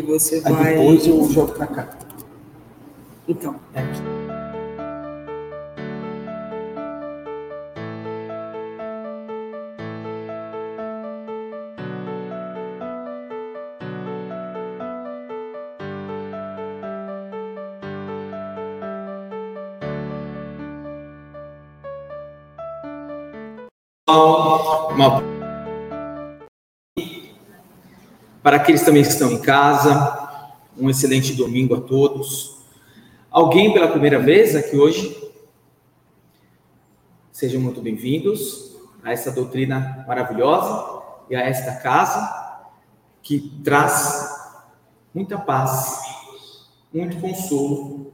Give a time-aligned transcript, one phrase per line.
[0.00, 0.74] você Aí vai.
[0.76, 1.88] depois eu jogo pra cá.
[3.28, 3.56] Então.
[3.74, 3.80] É.
[3.80, 4.21] Uma...
[28.42, 32.56] Para aqueles também que estão em casa, um excelente domingo a todos.
[33.30, 35.16] Alguém pela primeira vez aqui hoje?
[37.30, 42.58] Sejam muito bem-vindos a essa doutrina maravilhosa e a esta casa
[43.22, 44.28] que traz
[45.14, 48.12] muita paz, muito consolo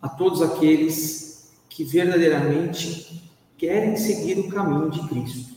[0.00, 5.56] a todos aqueles que verdadeiramente querem seguir o caminho de Cristo,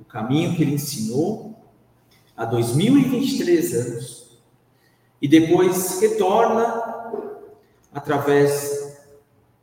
[0.00, 1.49] o caminho que ele ensinou
[2.40, 4.40] há 2023 anos
[5.20, 7.28] e depois retorna
[7.92, 8.98] através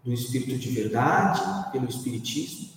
[0.03, 2.69] do Espírito de verdade, pelo Espiritismo,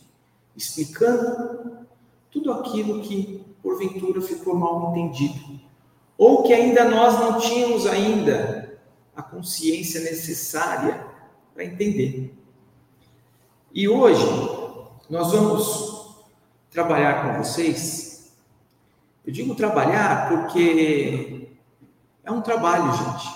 [0.56, 1.86] explicando
[2.30, 5.60] tudo aquilo que porventura ficou mal entendido
[6.16, 8.80] ou que ainda nós não tínhamos ainda
[9.14, 11.06] a consciência necessária
[11.52, 12.34] para entender.
[13.70, 14.24] E hoje
[15.10, 16.16] nós vamos
[16.70, 18.09] trabalhar com vocês.
[19.24, 21.50] Eu digo trabalhar porque
[22.24, 23.28] é um trabalho, gente.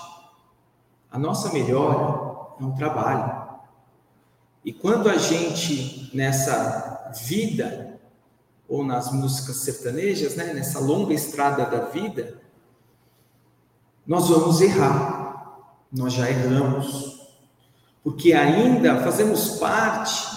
[1.11, 3.45] A nossa melhora é um trabalho.
[4.65, 8.01] E quando a gente, nessa vida,
[8.67, 12.41] ou nas músicas sertanejas, né, nessa longa estrada da vida,
[14.07, 15.61] nós vamos errar.
[15.93, 17.29] Nós já erramos.
[18.03, 20.35] Porque ainda fazemos parte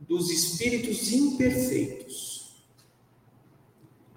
[0.00, 2.31] dos espíritos imperfeitos.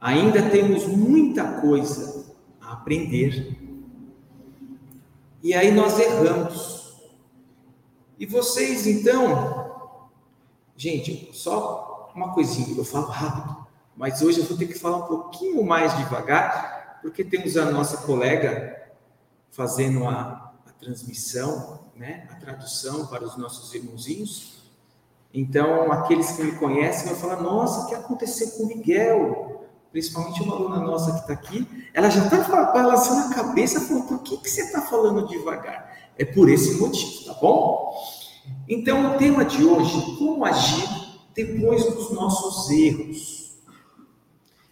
[0.06, 2.28] Ainda temos muita coisa
[2.61, 3.58] a aprender.
[5.42, 6.94] E aí nós erramos.
[8.20, 9.97] E vocês, então,
[10.78, 13.66] gente, só uma coisinha, eu falo rápido,
[13.97, 18.06] mas hoje eu vou ter que falar um pouquinho mais devagar, porque temos a nossa
[18.06, 18.94] colega
[19.50, 24.69] fazendo a, a transmissão, né, a tradução para os nossos irmãozinhos.
[25.34, 29.55] Então, aqueles que me conhecem vão falar: Nossa, o que aconteceu com o Miguel?
[29.95, 34.19] Principalmente uma aluna nossa que está aqui, ela já está balançando a cabeça, falando: Por
[34.23, 35.89] que, que você está falando devagar?
[36.17, 37.95] É por esse motivo, tá bom?
[38.67, 40.85] Então, o tema de hoje: como agir
[41.33, 43.56] depois dos nossos erros.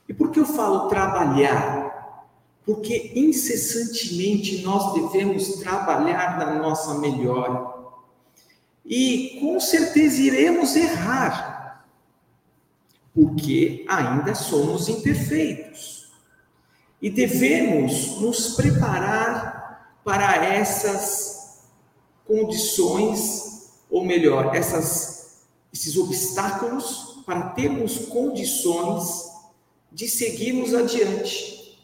[0.09, 2.27] E por que eu falo trabalhar?
[2.65, 7.65] Porque incessantemente nós devemos trabalhar na nossa melhora.
[8.85, 11.52] E com certeza iremos errar,
[13.13, 16.11] porque ainda somos imperfeitos.
[17.01, 21.63] E devemos nos preparar para essas
[22.25, 29.31] condições, ou melhor, essas, esses obstáculos, para termos condições
[29.91, 31.77] de seguirmos adiante.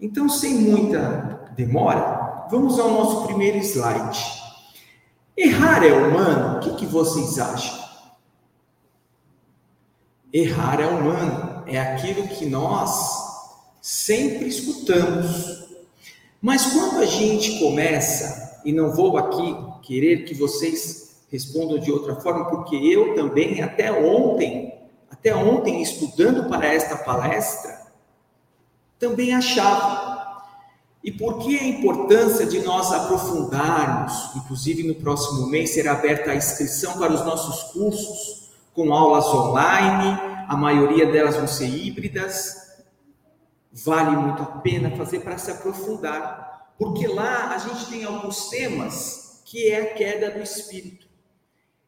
[0.00, 4.18] Então, sem muita demora, vamos ao nosso primeiro slide.
[5.36, 6.56] Errar é humano?
[6.56, 7.83] O que, que vocês acham?
[10.34, 12.90] Errar é humano, é aquilo que nós
[13.80, 15.64] sempre escutamos.
[16.42, 22.16] Mas quando a gente começa, e não vou aqui querer que vocês respondam de outra
[22.16, 24.74] forma, porque eu também, até ontem,
[25.08, 27.86] até ontem, estudando para esta palestra,
[28.98, 30.42] também achava.
[31.04, 36.36] E por que a importância de nós aprofundarmos, inclusive no próximo mês será aberta a
[36.36, 38.43] inscrição para os nossos cursos,
[38.74, 40.18] com aulas online,
[40.48, 42.82] a maioria delas vão ser híbridas.
[43.72, 49.42] Vale muito a pena fazer para se aprofundar, porque lá a gente tem alguns temas
[49.44, 51.08] que é a queda do espírito.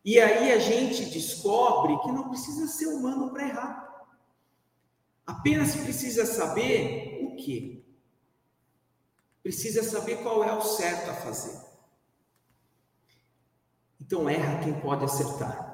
[0.04, 4.06] E aí a gente descobre que não precisa ser humano para errar.
[5.26, 7.84] Apenas precisa saber o que?
[9.42, 11.60] Precisa saber qual é o certo a fazer.
[14.00, 15.65] Então erra quem pode acertar.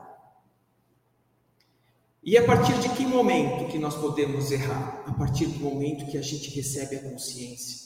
[2.23, 5.03] E a partir de que momento que nós podemos errar?
[5.07, 7.83] A partir do momento que a gente recebe a consciência.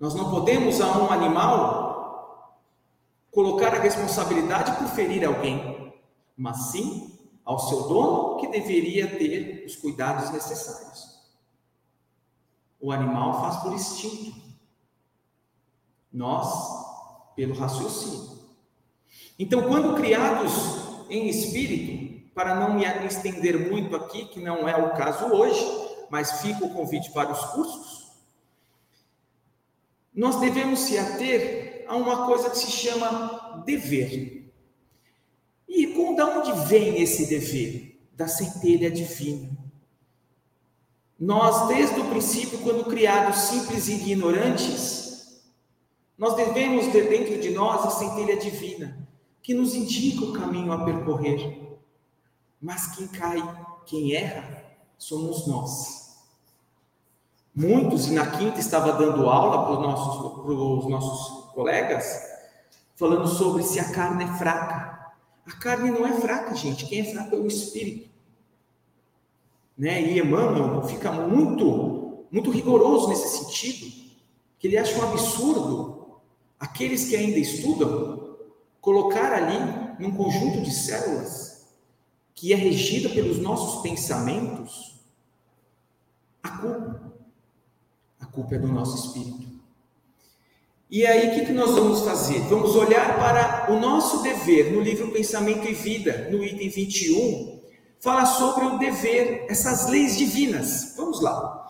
[0.00, 1.86] Nós não podemos a um animal
[3.30, 5.92] colocar a responsabilidade por ferir alguém,
[6.34, 11.20] mas sim ao seu dono que deveria ter os cuidados necessários.
[12.80, 14.40] O animal faz por instinto.
[16.10, 16.48] Nós,
[17.34, 18.38] pelo raciocínio.
[19.38, 20.52] Então, quando criados
[21.10, 22.05] em espírito,
[22.36, 25.58] para não me estender muito aqui, que não é o caso hoje,
[26.10, 28.10] mas fica o convite para os cursos.
[30.14, 34.52] Nós devemos se ater a uma coisa que se chama dever.
[35.66, 37.98] E com de onde vem esse dever?
[38.12, 39.48] Da centelha divina.
[41.18, 45.42] Nós, desde o princípio, quando criados simples e ignorantes,
[46.18, 49.08] nós devemos ter dentro de nós a centelha divina,
[49.42, 51.65] que nos indica o caminho a percorrer.
[52.60, 53.36] Mas quem cai,
[53.84, 54.64] quem erra,
[54.98, 56.06] somos nós.
[57.54, 62.04] Muitos, e na quinta estava dando aula para os nossos, para os nossos colegas,
[62.96, 65.14] falando sobre se a carne é fraca.
[65.46, 66.86] A carne não é fraca, gente.
[66.86, 68.10] Quem é fraco é o espírito.
[69.76, 70.02] Né?
[70.02, 73.92] E Emmanuel fica muito, muito rigoroso nesse sentido,
[74.58, 76.20] que ele acha um absurdo
[76.58, 78.36] aqueles que ainda estudam
[78.80, 79.58] colocar ali
[79.98, 81.45] num conjunto de células
[82.36, 84.94] que é regida pelos nossos pensamentos
[86.42, 87.12] a culpa.
[88.20, 89.46] A culpa é do nosso espírito.
[90.88, 92.40] E aí, o que, nós vamos fazer?
[92.42, 97.60] Vamos olhar para o nosso dever no livro Pensamento e Vida, no item 21,
[97.98, 100.94] fala sobre o dever, essas leis divinas.
[100.96, 101.66] Vamos lá.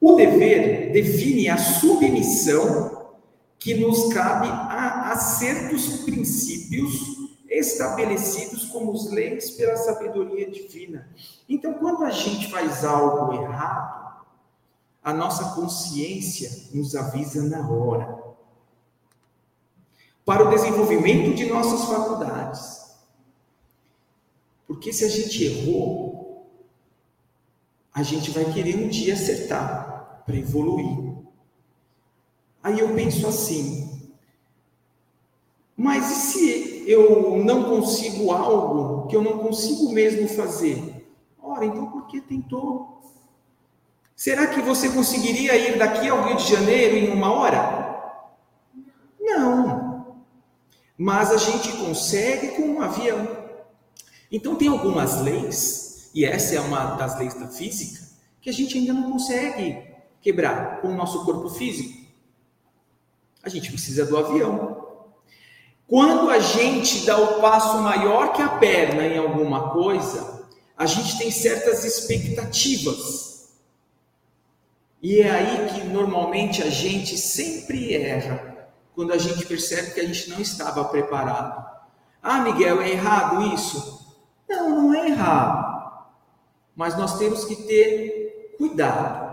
[0.00, 3.14] O dever define a submissão
[3.58, 7.17] que nos cabe a, a certos princípios
[7.48, 11.08] estabelecidos como leis pela sabedoria divina.
[11.48, 14.26] Então, quando a gente faz algo errado,
[15.02, 18.22] a nossa consciência nos avisa na hora.
[20.24, 22.94] Para o desenvolvimento de nossas faculdades.
[24.66, 26.46] Porque se a gente errou,
[27.94, 31.16] a gente vai querer um dia acertar para evoluir.
[32.62, 34.10] Aí eu penso assim,
[35.74, 41.06] mas e se eu não consigo algo que eu não consigo mesmo fazer?
[41.38, 43.02] Ora, então por que tentou?
[44.16, 48.16] Será que você conseguiria ir daqui ao Rio de Janeiro em uma hora?
[49.20, 50.16] Não.
[50.96, 53.36] Mas a gente consegue com um avião.
[54.32, 58.02] Então tem algumas leis, e essa é uma das leis da física,
[58.40, 61.98] que a gente ainda não consegue quebrar com o nosso corpo físico.
[63.42, 64.77] A gente precisa do avião.
[65.88, 70.46] Quando a gente dá o passo maior que a perna em alguma coisa,
[70.76, 73.54] a gente tem certas expectativas.
[75.02, 80.06] E é aí que normalmente a gente sempre erra, quando a gente percebe que a
[80.06, 81.66] gente não estava preparado.
[82.22, 84.14] Ah, Miguel, é errado isso?
[84.46, 86.04] Não, não é errado.
[86.76, 89.27] Mas nós temos que ter cuidado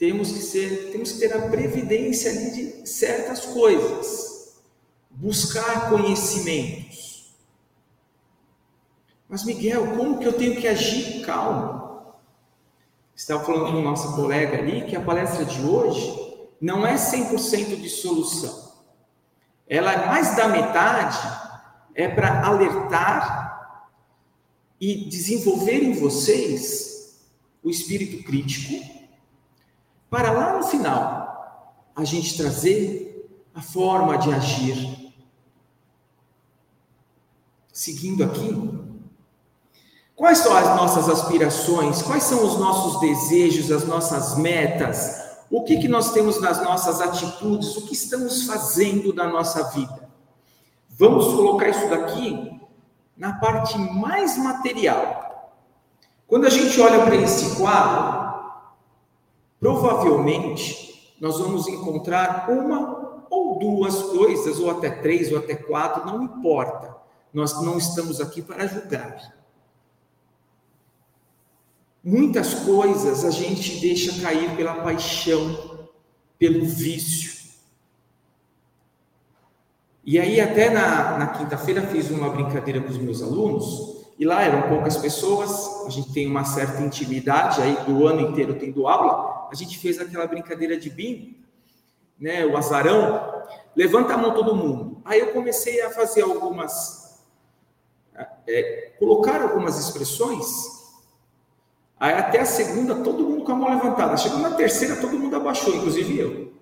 [0.00, 4.58] temos que ser, temos que ter a previdência ali de certas coisas,
[5.10, 7.36] buscar conhecimentos.
[9.28, 12.14] Mas Miguel, como que eu tenho que agir calmo?
[13.14, 17.78] Estava falando com o nosso colega ali que a palestra de hoje não é 100%
[17.78, 18.72] de solução.
[19.68, 21.18] Ela é mais da metade
[21.94, 23.78] é para alertar
[24.80, 27.20] e desenvolver em vocês
[27.62, 28.99] o espírito crítico
[30.10, 33.10] para lá no final a gente trazer
[33.54, 35.14] a forma de agir.
[37.72, 38.78] Seguindo aqui,
[40.16, 45.78] quais são as nossas aspirações, quais são os nossos desejos, as nossas metas, o que,
[45.78, 50.10] que nós temos nas nossas atitudes, o que estamos fazendo da nossa vida.
[50.90, 52.60] Vamos colocar isso daqui
[53.16, 55.30] na parte mais material.
[56.26, 58.19] Quando a gente olha para esse quadro,
[59.60, 66.22] Provavelmente nós vamos encontrar uma ou duas coisas, ou até três, ou até quatro, não
[66.24, 66.96] importa.
[67.32, 69.38] Nós não estamos aqui para julgar.
[72.02, 75.88] Muitas coisas a gente deixa cair pela paixão,
[76.38, 77.38] pelo vício.
[80.02, 84.42] E aí, até na, na quinta-feira, fiz uma brincadeira com os meus alunos, e lá
[84.42, 89.29] eram poucas pessoas, a gente tem uma certa intimidade, aí do ano inteiro tendo aula,
[89.52, 91.36] a gente fez aquela brincadeira de bingo,
[92.18, 95.00] né, o azarão, levanta a mão todo mundo.
[95.04, 97.24] Aí eu comecei a fazer algumas,
[98.46, 100.46] é, colocar algumas expressões,
[101.98, 105.36] aí até a segunda todo mundo com a mão levantada, chegou na terceira todo mundo
[105.36, 106.52] abaixou, inclusive eu.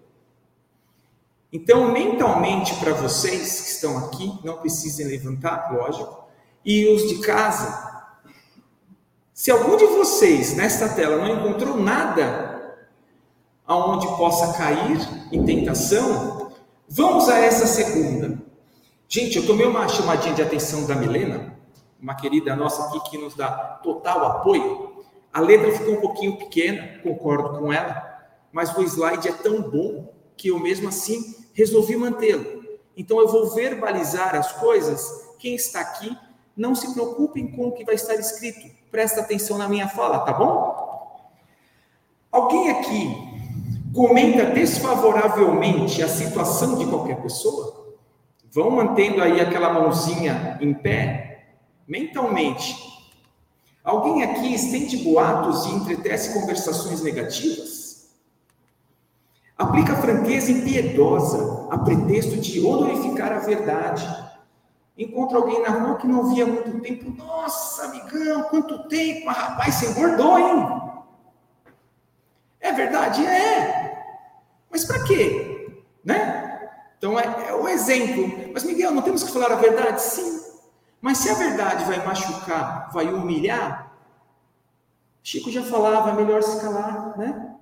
[1.53, 6.29] Então, mentalmente, para vocês que estão aqui, não precisem levantar, lógico,
[6.65, 7.89] e os de casa,
[9.33, 12.48] se algum de vocês nesta tela não encontrou nada
[13.69, 14.99] aonde possa cair
[15.31, 16.51] em tentação,
[16.89, 18.43] vamos a essa segunda.
[19.07, 21.55] Gente, eu tomei uma chamadinha de atenção da Milena,
[22.01, 23.51] uma querida nossa aqui que nos dá
[23.83, 25.05] total apoio.
[25.31, 30.15] A letra ficou um pouquinho pequena, concordo com ela, mas o slide é tão bom
[30.35, 32.65] que eu mesmo assim resolvi mantê-lo.
[32.97, 35.29] Então eu vou verbalizar as coisas.
[35.39, 36.17] Quem está aqui,
[36.57, 38.67] não se preocupem com o que vai estar escrito.
[38.91, 40.89] Presta atenção na minha fala, tá bom?
[42.31, 43.28] Alguém aqui
[43.99, 47.97] comenta desfavoravelmente a situação de qualquer pessoa?
[48.49, 51.49] Vão mantendo aí aquela mãozinha em pé,
[51.87, 52.77] mentalmente.
[53.83, 58.15] Alguém aqui estende boatos e entretece conversações negativas?
[59.57, 64.07] Aplica franqueza impiedosa a pretexto de honorificar a verdade.
[64.97, 67.11] Encontra alguém na rua que não via há muito tempo.
[67.17, 70.83] Nossa, amigão, quanto tempo, rapaz, você engordou, hein?
[72.61, 73.27] É verdade?
[73.27, 73.88] É.
[74.71, 75.75] Mas para quê?
[76.05, 76.71] Né?
[76.97, 78.51] Então é, é o exemplo.
[78.53, 80.03] Mas, Miguel, não temos que falar a verdade?
[80.03, 80.41] Sim.
[81.01, 83.93] Mas se a verdade vai machucar, vai humilhar,
[85.23, 87.55] Chico já falava, é melhor se calar, né?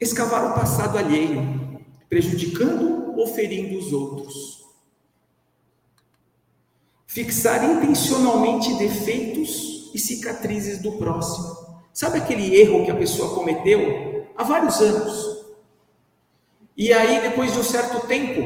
[0.00, 4.64] escavar o passado alheio, prejudicando ou ferindo os outros.
[7.06, 11.80] Fixar intencionalmente defeitos e cicatrizes do próximo.
[11.92, 15.29] Sabe aquele erro que a pessoa cometeu há vários anos?
[16.80, 18.40] E aí, depois de um certo tempo,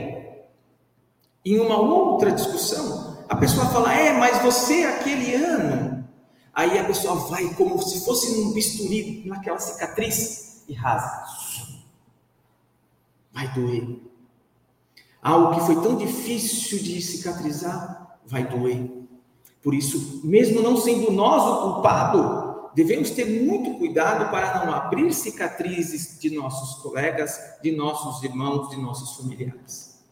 [1.45, 6.05] em uma outra discussão, a pessoa fala: É, mas você aquele ano.
[6.53, 11.23] Aí a pessoa vai como se fosse um bisturi naquela cicatriz e rasga.
[13.33, 14.00] Vai doer.
[15.23, 18.91] Algo que foi tão difícil de cicatrizar, vai doer.
[19.62, 22.44] Por isso, mesmo não sendo nós o culpado,
[22.75, 28.76] devemos ter muito cuidado para não abrir cicatrizes de nossos colegas, de nossos irmãos, de
[28.76, 30.02] nossos familiares.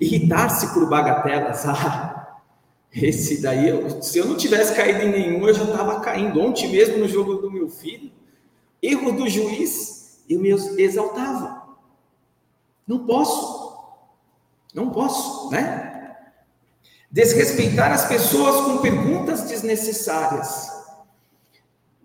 [0.00, 2.40] Irritar-se por bagatelas, ah,
[2.94, 6.40] esse daí, eu, se eu não tivesse caído em nenhum, eu já estava caindo.
[6.40, 8.10] Ontem mesmo no jogo do meu filho,
[8.82, 11.62] erro do juiz, eu me exaltava.
[12.86, 13.62] Não posso.
[14.74, 16.16] Não posso, né?
[17.10, 20.71] Desrespeitar as pessoas com perguntas desnecessárias.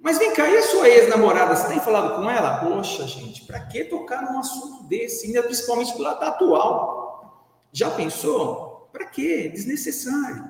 [0.08, 1.54] Mas vem cá, e a sua ex-namorada?
[1.54, 2.60] Você tem falado com ela?
[2.60, 5.28] Poxa, gente, para que tocar num assunto desse?
[5.28, 7.44] Ainda principalmente pelo lado atual.
[7.74, 8.88] Já pensou?
[8.90, 9.52] Para quê?
[9.54, 10.50] Desnecessário.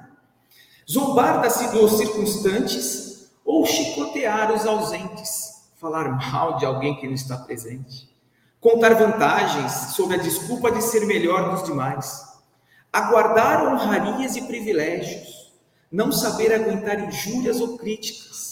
[0.88, 8.08] Zombar das circunstantes ou chicotear os ausentes falar mal de alguém que não está presente,
[8.62, 12.28] contar vantagens sob a desculpa de ser melhor dos demais,
[12.94, 15.52] aguardar honrarias e privilégios,
[15.92, 18.47] não saber aguentar injúrias ou críticas,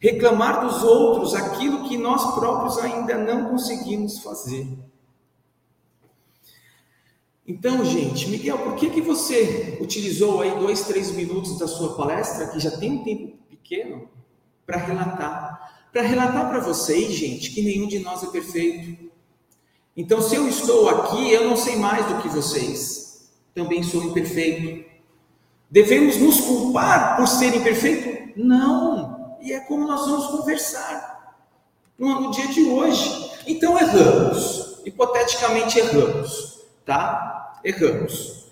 [0.00, 4.66] reclamar dos outros aquilo que nós próprios ainda não conseguimos fazer.
[7.46, 12.48] Então, gente, Miguel, por que, que você utilizou aí dois, três minutos da sua palestra,
[12.48, 14.08] que já tem um tempo pequeno,
[14.66, 15.58] para relatar
[15.92, 19.10] para relatar para vocês, gente, que nenhum de nós é perfeito.
[19.96, 23.30] Então, se eu estou aqui, eu não sei mais do que vocês.
[23.54, 24.88] Também sou imperfeito.
[25.70, 28.38] Devemos nos culpar por ser imperfeito?
[28.38, 29.17] Não.
[29.40, 31.36] E é como nós vamos conversar
[31.98, 33.30] no dia de hoje.
[33.46, 34.80] Então, erramos.
[34.84, 36.62] Hipoteticamente, erramos.
[36.84, 37.60] Tá?
[37.64, 38.46] Erramos.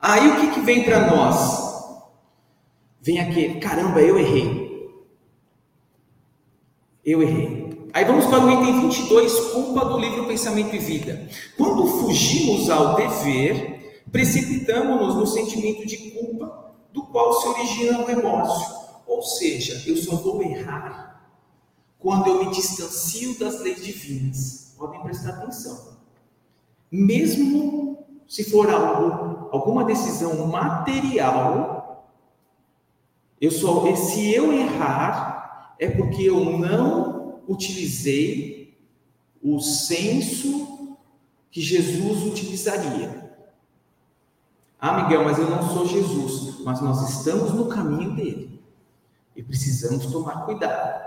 [0.00, 1.66] Aí, o que, que vem para nós?
[3.00, 4.90] Vem aqui, caramba, eu errei.
[7.04, 7.66] Eu errei.
[7.92, 11.28] Aí vamos para o item 22, culpa do livro Pensamento e Vida.
[11.56, 18.85] Quando fugimos ao dever, precipitamos-nos no sentimento de culpa, do qual se origina o remorso.
[19.06, 21.06] Ou seja, eu só vou errar
[21.98, 24.74] quando eu me distancio das leis divinas.
[24.76, 25.96] Podem prestar atenção.
[26.90, 32.10] Mesmo se for algo, alguma decisão material,
[33.40, 38.76] eu só, se eu errar, é porque eu não utilizei
[39.42, 40.96] o senso
[41.50, 43.32] que Jesus utilizaria.
[44.78, 48.55] Ah, Miguel, mas eu não sou Jesus, mas nós estamos no caminho dele
[49.36, 51.06] e precisamos tomar cuidado.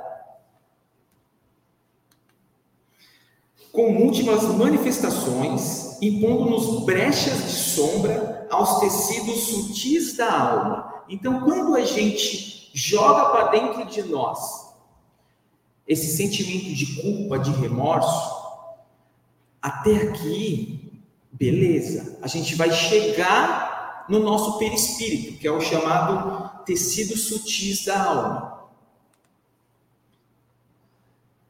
[3.71, 11.03] Com múltiplas manifestações, impondo-nos brechas de sombra aos tecidos sutis da alma.
[11.09, 14.69] Então, quando a gente joga para dentro de nós
[15.87, 18.39] esse sentimento de culpa, de remorso,
[19.61, 23.68] até aqui, beleza, a gente vai chegar
[24.09, 28.63] no nosso perispírito, que é o chamado tecido sutis da alma.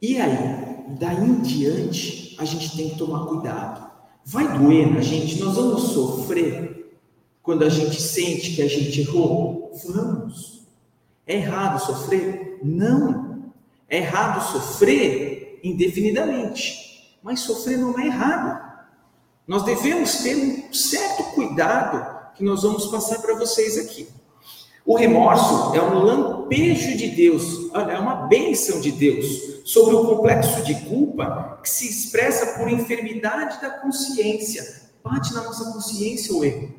[0.00, 3.90] E aí, daí em diante, a gente tem que tomar cuidado.
[4.24, 6.98] Vai doer na gente, nós vamos sofrer
[7.42, 9.72] quando a gente sente que a gente errou?
[9.86, 10.66] Vamos.
[11.26, 12.60] É errado sofrer?
[12.62, 13.52] Não.
[13.88, 18.70] É errado sofrer indefinidamente, mas sofrer não é errado.
[19.46, 24.08] Nós devemos ter um certo cuidado que nós vamos passar para vocês aqui.
[24.86, 30.62] O remorso é um lampejo de Deus, é uma bênção de Deus sobre o complexo
[30.62, 34.88] de culpa que se expressa por enfermidade da consciência.
[35.04, 36.74] Bate na nossa consciência o erro.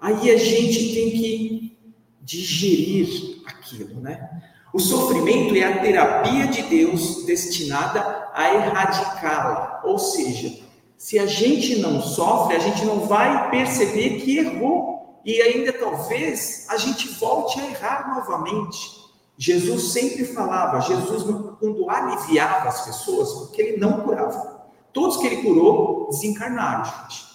[0.00, 1.78] Aí a gente tem que
[2.22, 4.30] digerir aquilo, né?
[4.72, 9.82] O sofrimento é a terapia de Deus destinada a erradicá-la.
[9.84, 10.65] Ou seja,
[10.96, 15.20] se a gente não sofre, a gente não vai perceber que errou.
[15.24, 19.04] E ainda talvez a gente volte a errar novamente.
[19.36, 21.24] Jesus sempre falava, Jesus
[21.58, 24.66] quando aliviava as pessoas, porque ele não curava.
[24.92, 27.26] Todos que ele curou desencarnaram, gente.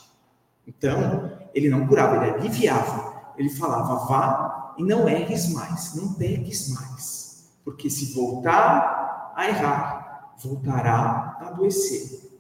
[0.65, 3.34] Então, ele não curava, ele aliviava.
[3.38, 7.51] Ele falava, vá e não erres mais, não peques mais.
[7.63, 12.31] Porque se voltar a errar, voltará a adoecer.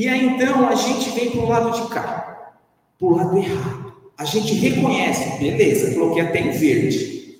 [0.00, 2.54] E aí então a gente vem para o lado de cá,
[2.98, 3.92] para o lado errado.
[4.16, 7.38] A gente reconhece, beleza, coloquei até em verde.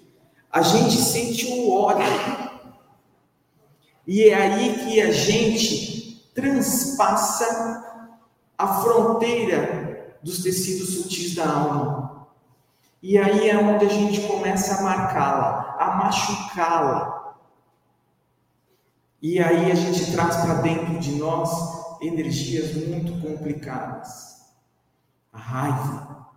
[0.53, 2.05] A gente sente o ódio.
[4.07, 8.13] E é aí que a gente transpassa
[8.59, 12.27] a fronteira dos tecidos sutis da alma.
[13.03, 17.37] E aí é onde a gente começa a marcá-la, a machucá-la.
[19.23, 24.41] E aí a gente traz para dentro de nós energias muito complicadas.
[25.33, 26.31] A raiva.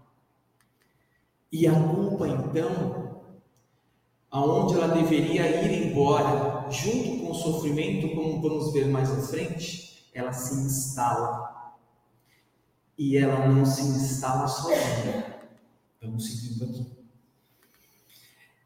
[1.51, 3.21] E a culpa, então,
[4.29, 10.09] aonde ela deveria ir embora, junto com o sofrimento, como vamos ver mais à frente,
[10.13, 11.75] ela se instala.
[12.97, 15.41] E ela não se instala sozinha.
[16.01, 16.91] Vamos seguindo aqui.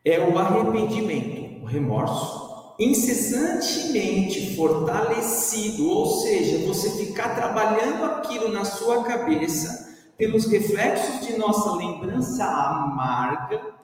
[0.04, 9.04] É o arrependimento, o remorso, incessantemente fortalecido, ou seja, você ficar trabalhando aquilo na sua
[9.04, 9.88] cabeça,
[10.18, 13.76] pelos reflexos de nossa lembrança amarga,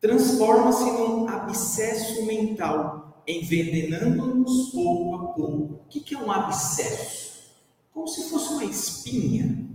[0.00, 5.74] transforma-se num abscesso mental, envenenando-nos pouco a pouco.
[5.74, 7.52] O que é um abscesso?
[7.92, 9.68] Como se fosse uma espinha,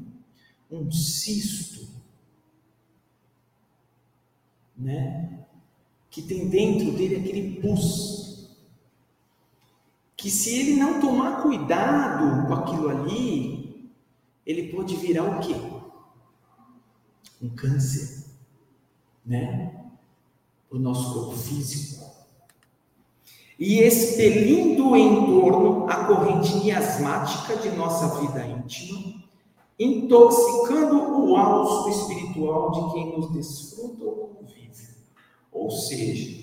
[0.69, 1.87] um cisto,
[4.75, 5.46] né?
[6.17, 8.49] Que tem dentro dele aquele pus.
[10.15, 13.91] Que se ele não tomar cuidado com aquilo ali,
[14.43, 15.53] ele pode virar o quê?
[17.39, 18.25] Um câncer,
[19.23, 19.91] né?
[20.71, 22.03] O nosso corpo físico.
[23.59, 29.21] E expelindo em torno a corrente miasmática de nossa vida íntima,
[29.79, 34.96] intoxicando o alço espiritual de quem nos desfruta ou convive.
[35.57, 36.37] Ou seja,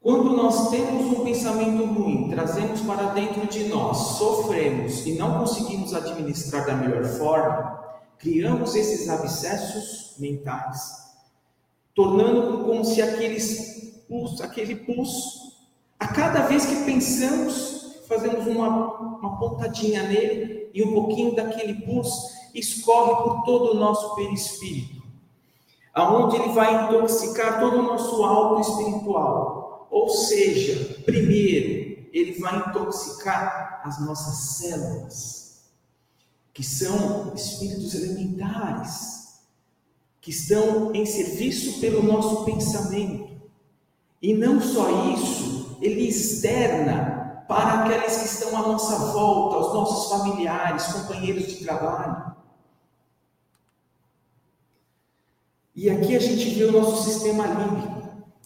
[0.00, 5.94] quando nós temos um pensamento ruim, trazemos para dentro de nós, sofremos e não conseguimos
[5.94, 7.82] administrar da melhor forma,
[8.18, 10.80] criamos esses abscessos mentais,
[11.94, 15.56] tornando como se aqueles pus, aquele pus,
[15.98, 18.68] a cada vez que pensamos, fazemos uma,
[19.18, 22.08] uma pontadinha nele e um pouquinho daquele pus
[22.54, 24.97] escorre por todo o nosso perispírito
[25.98, 29.88] aonde ele vai intoxicar todo o nosso alto espiritual.
[29.90, 35.62] Ou seja, primeiro, ele vai intoxicar as nossas células,
[36.54, 39.40] que são espíritos elementares,
[40.20, 43.36] que estão em serviço pelo nosso pensamento.
[44.22, 50.10] E não só isso, ele externa para aqueles que estão à nossa volta, os nossos
[50.10, 52.37] familiares, companheiros de trabalho.
[55.80, 58.02] E aqui a gente vê o nosso sistema límbico,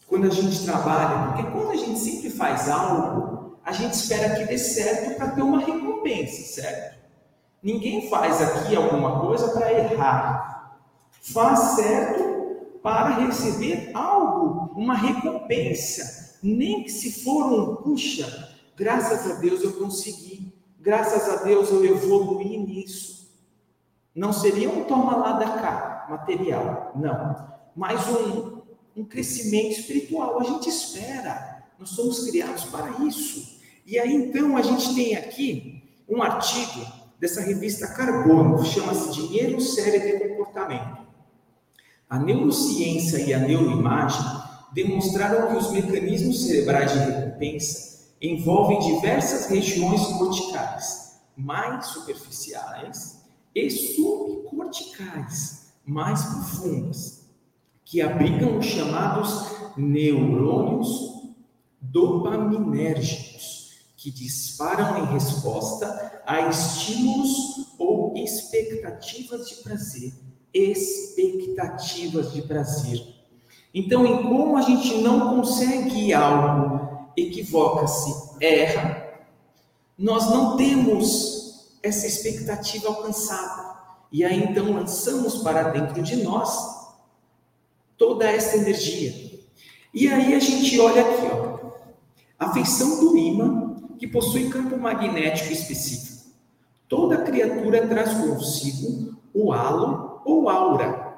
[0.07, 4.45] quando a gente trabalha, porque quando a gente sempre faz algo, a gente espera que
[4.45, 6.99] dê certo para ter uma recompensa, certo?
[7.63, 10.77] Ninguém faz aqui alguma coisa para errar.
[11.23, 12.23] Faz certo
[12.83, 16.39] para receber algo, uma recompensa.
[16.43, 21.83] Nem que se for um, puxa, graças a Deus eu consegui, graças a Deus eu
[21.83, 23.33] evoluí nisso.
[24.15, 28.63] Não seria um toma lá da cá, material, não, mas um,
[28.97, 30.41] um crescimento espiritual.
[30.41, 33.61] A gente espera, nós somos criados para isso.
[33.87, 36.87] E aí então a gente tem aqui um artigo
[37.19, 41.03] dessa revista Carbono, chama-se Dinheiro, Cérebro e Comportamento.
[42.09, 44.25] A neurociência e a neuroimagem
[44.73, 53.23] demonstraram que os mecanismos cerebrais de recompensa envolvem diversas regiões corticais, mais superficiais
[53.55, 57.23] e subcorticais, mais profundas,
[57.85, 61.13] que abrigam os chamados neurônios
[61.81, 70.13] dopaminérgicos, que disparam em resposta a estímulos ou expectativas de prazer.
[70.55, 73.01] Expectativas de prazer.
[73.75, 79.03] Então, em como a gente não consegue algo, equivoca-se, erra,
[79.97, 83.62] nós não temos essa expectativa alcançada.
[84.13, 86.93] E aí então lançamos para dentro de nós
[87.97, 89.41] toda essa energia.
[89.95, 91.71] E aí a gente olha aqui, ó,
[92.39, 96.31] a feição do ímã que possui campo magnético específico.
[96.89, 101.17] Toda criatura traz consigo o halo ou aura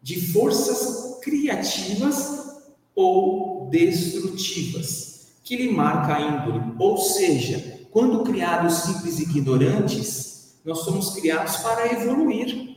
[0.00, 2.62] de forças criativas
[2.94, 6.74] ou destrutivas que lhe marca a índole.
[6.78, 10.29] Ou seja, quando criados simples ignorantes,
[10.64, 12.76] nós somos criados para evoluir.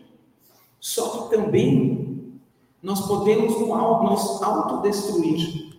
[0.79, 2.39] Só que também
[2.81, 5.73] nós podemos nos autodestruir.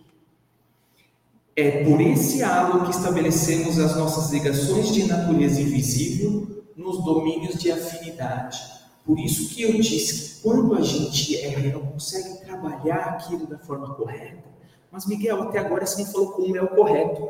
[1.55, 7.71] É por esse halo que estabelecemos as nossas ligações de natureza invisível nos domínios de
[7.71, 8.59] afinidade.
[9.05, 13.45] Por isso que eu disse que quando a gente erra e não consegue trabalhar aquilo
[13.45, 14.43] da forma correta,
[14.91, 17.29] mas Miguel, até agora você não falou como é o correto.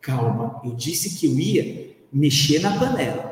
[0.00, 3.27] Calma, eu disse que eu ia mexer na panela.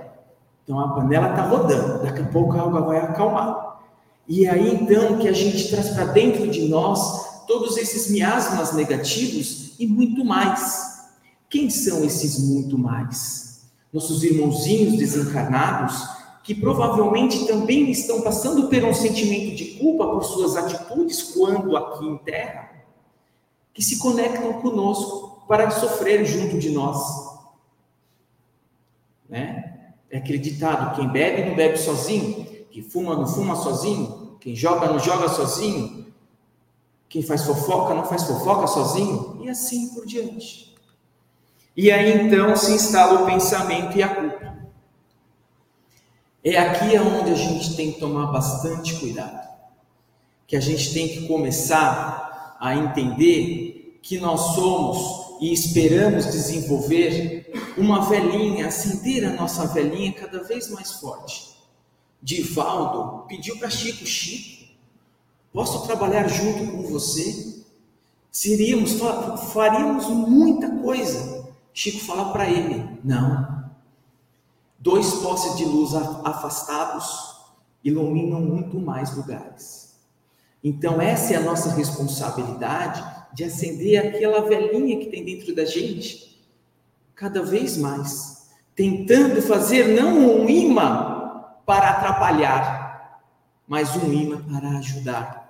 [0.67, 3.79] Então a panela está rodando, daqui a pouco a água vai acalmar.
[4.27, 9.79] E aí então que a gente traz para dentro de nós todos esses miasmas negativos
[9.79, 11.07] e muito mais.
[11.49, 13.69] Quem são esses muito mais?
[13.93, 20.57] Nossos irmãozinhos desencarnados que provavelmente também estão passando por um sentimento de culpa por suas
[20.57, 22.71] atitudes quando aqui em terra,
[23.75, 27.01] que se conectam conosco para sofrer junto de nós.
[29.29, 29.66] Né?
[30.11, 34.87] É aquele ditado: quem bebe não bebe sozinho, quem fuma não fuma sozinho, quem joga
[34.87, 36.07] não joga sozinho,
[37.09, 40.75] quem faz fofoca não faz fofoca sozinho, e assim por diante.
[41.77, 44.57] E aí então se instala o pensamento e a culpa.
[46.43, 49.49] É aqui onde a gente tem que tomar bastante cuidado,
[50.47, 57.36] que a gente tem que começar a entender que nós somos e esperamos desenvolver
[57.77, 61.55] uma velhinha, acender a nossa velhinha cada vez mais forte.
[62.23, 64.67] Divaldo pediu para Chico, Chico,
[65.53, 67.65] posso trabalhar junto com você?
[68.31, 68.99] Seríamos,
[69.53, 71.49] faríamos muita coisa.
[71.73, 73.71] Chico fala para ele, não.
[74.79, 77.37] Dois postes de luz afastados
[77.83, 79.95] iluminam muito mais lugares.
[80.63, 86.26] Então essa é a nossa responsabilidade de acender aquela velhinha que tem dentro da gente,
[87.17, 93.23] cada vez mais, tentando fazer não um imã para atrapalhar,
[93.67, 95.47] mas um imã para ajudar.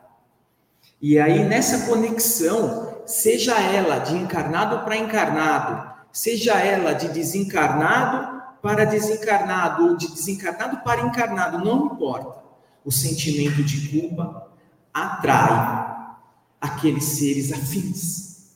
[1.02, 8.86] E aí nessa conexão, seja ela de encarnado para encarnado, seja ela de desencarnado para
[8.86, 12.44] desencarnado ou de desencarnado para encarnado, não importa.
[12.84, 14.48] O sentimento de culpa
[14.94, 16.14] atrai
[16.60, 18.54] aqueles seres afins.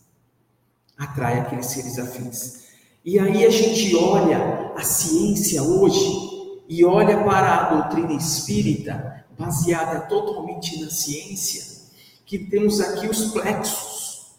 [0.96, 2.69] Atrai aqueles seres afins.
[3.04, 10.00] E aí a gente olha a ciência hoje e olha para a doutrina espírita, baseada
[10.02, 11.88] totalmente na ciência,
[12.26, 14.36] que temos aqui os plexos.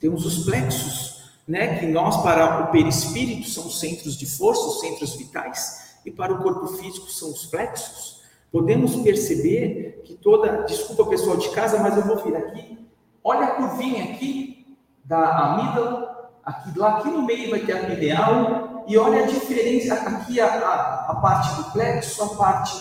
[0.00, 4.80] Temos os plexos, né, que nós para o perispírito são os centros de força, os
[4.80, 8.22] centros vitais, e para o corpo físico são os plexos.
[8.50, 12.82] Podemos perceber que toda, desculpa pessoal de casa, mas eu vou vir aqui
[13.24, 16.11] Olha a curvinha aqui da amígdala,
[16.44, 20.46] aqui, lá aqui no meio vai ter a pineal, e olha a diferença, aqui a,
[20.46, 22.80] a, a parte do plexo, a parte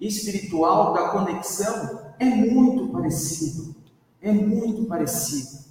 [0.00, 3.74] espiritual da conexão, é muito parecido,
[4.20, 5.62] é muito parecido.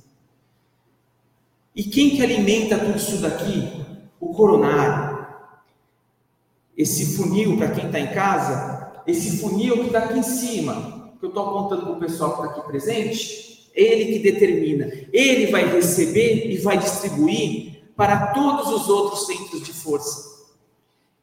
[1.75, 3.85] E quem que alimenta tudo isso daqui?
[4.19, 5.25] O coronário.
[6.77, 11.25] Esse funil, para quem está em casa, esse funil que está aqui em cima, que
[11.25, 14.91] eu estou apontando para o pessoal que está aqui presente, ele que determina.
[15.11, 20.31] Ele vai receber e vai distribuir para todos os outros centros de força.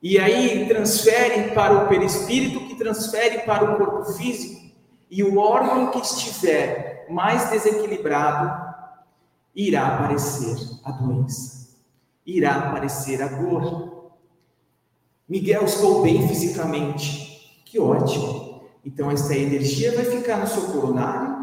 [0.02, 4.68] E aí transfere para o perispírito, que transfere para o corpo físico,
[5.10, 8.68] e o órgão que estiver mais desequilibrado
[9.56, 11.70] irá aparecer a doença,
[12.24, 14.12] irá aparecer a dor.
[15.28, 17.62] Miguel, estou bem fisicamente.
[17.64, 18.62] Que ótimo.
[18.84, 21.37] Então, essa energia vai ficar no seu coronário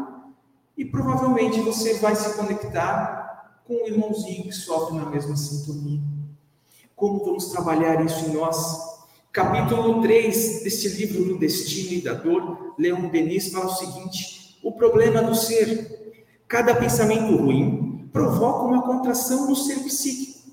[0.76, 6.00] e provavelmente você vai se conectar com um irmãozinho que sofre na mesma sintonia.
[6.94, 8.96] Como vamos trabalhar isso em nós?
[9.32, 14.72] Capítulo 3 deste livro do Destino e da Dor, Leon Denis fala o seguinte: o
[14.72, 15.94] problema do ser.
[16.48, 20.48] Cada pensamento ruim provoca uma contração no ser psíquico,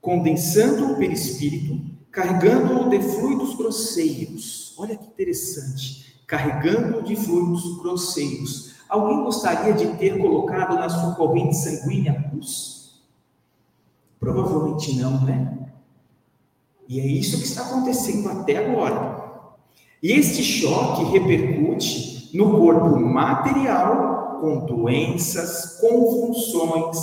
[0.00, 4.74] condensando o perispírito, carregando-o de fluidos grosseiros.
[4.76, 8.73] Olha que interessante, carregando-o de fluidos grosseiros.
[8.88, 13.02] Alguém gostaria de ter colocado na sua corrente sanguínea pus?
[14.20, 15.68] Provavelmente não, né?
[16.88, 19.24] E é isso que está acontecendo até agora.
[20.02, 26.98] E este choque repercute no corpo material com doenças, convulsões,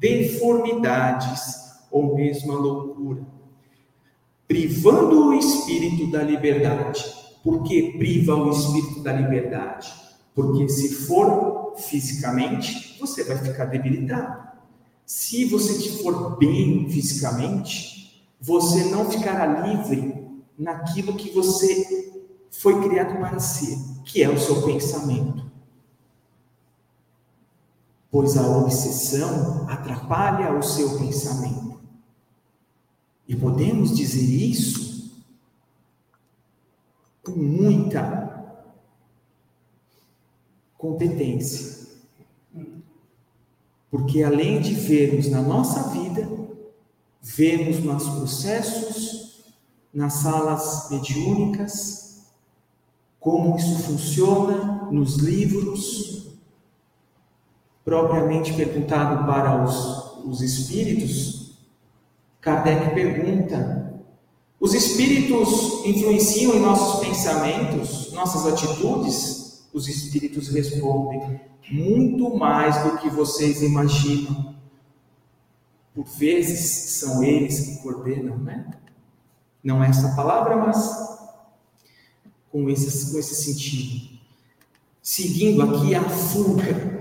[0.00, 3.22] deformidades ou mesmo a loucura,
[4.48, 7.04] privando o espírito da liberdade.
[7.44, 9.92] Por que priva o espírito da liberdade?
[10.34, 14.48] Porque se for fisicamente, você vai ficar debilitado.
[15.04, 20.14] Se você for bem fisicamente, você não ficará livre
[20.56, 22.12] naquilo que você
[22.50, 25.50] foi criado para ser, que é o seu pensamento.
[28.10, 31.80] Pois a obsessão atrapalha o seu pensamento.
[33.26, 35.22] E podemos dizer isso
[37.22, 38.29] com muita
[40.80, 41.78] competência.
[43.90, 46.28] Porque além de vermos na nossa vida,
[47.20, 49.42] vemos nos processos,
[49.92, 52.22] nas salas mediúnicas,
[53.18, 56.28] como isso funciona nos livros,
[57.84, 61.58] propriamente perguntado para os, os espíritos,
[62.40, 64.00] Kardec pergunta:
[64.58, 69.39] os espíritos influenciam em nossos pensamentos, nossas atitudes?
[69.72, 74.54] Os espíritos respondem: muito mais do que vocês imaginam.
[75.94, 78.70] Por vezes são eles que coordenam, né?
[79.62, 81.10] Não é essa palavra, mas
[82.50, 84.18] com esse, com esse sentido.
[85.02, 87.00] Seguindo aqui a fuga.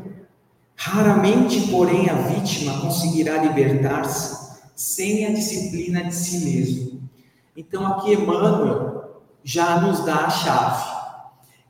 [0.75, 7.10] Raramente, porém, a vítima conseguirá libertar-se sem a disciplina de si mesmo.
[7.55, 10.98] Então, aqui Emmanuel já nos dá a chave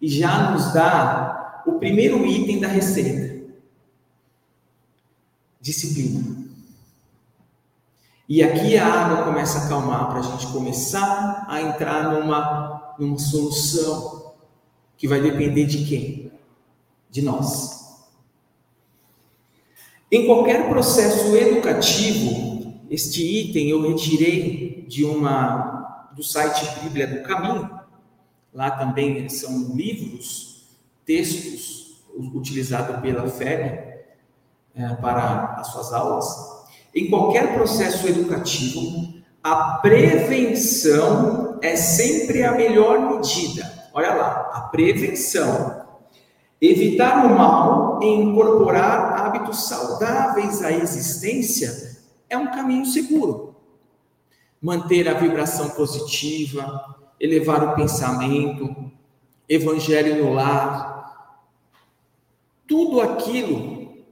[0.01, 3.45] e já nos dá o primeiro item da receita:
[5.61, 6.37] disciplina.
[8.27, 13.17] E aqui a água começa a acalmar para a gente começar a entrar numa numa
[13.17, 14.33] solução
[14.97, 16.31] que vai depender de quem?
[17.09, 17.79] De nós.
[20.11, 27.78] Em qualquer processo educativo, este item eu retirei de uma do site Bíblia do Caminho.
[28.53, 30.65] Lá também são livros,
[31.05, 33.89] textos utilizados pela FEB
[34.75, 36.25] é, para as suas aulas.
[36.93, 43.89] Em qualquer processo educativo, a prevenção é sempre a melhor medida.
[43.93, 45.87] Olha lá, a prevenção.
[46.61, 53.55] Evitar o mal e incorporar hábitos saudáveis à existência é um caminho seguro.
[54.61, 58.91] Manter a vibração positiva, elevar o pensamento,
[59.47, 61.49] evangelho no lar,
[62.67, 64.05] tudo aquilo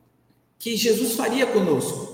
[0.58, 2.08] que Jesus faria conosco.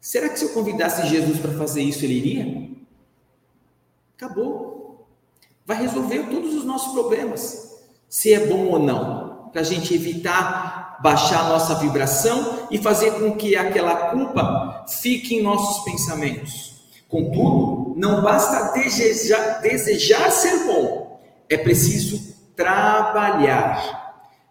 [0.00, 2.70] Será que se eu convidasse Jesus para fazer isso, ele iria?
[4.16, 5.06] Acabou.
[5.66, 7.84] Vai resolver todos os nossos problemas.
[8.08, 9.50] Se é bom ou não.
[9.50, 15.34] Para a gente evitar baixar a nossa vibração e fazer com que aquela culpa fique
[15.34, 16.75] em nossos pensamentos.
[17.08, 24.06] Contudo, não basta desejar, desejar ser bom, é preciso trabalhar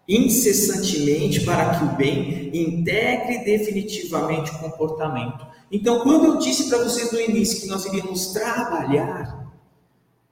[0.08, 5.46] incessantemente para que o bem integre definitivamente o comportamento.
[5.70, 9.46] Então, quando eu disse para vocês no início que nós iríamos trabalhar,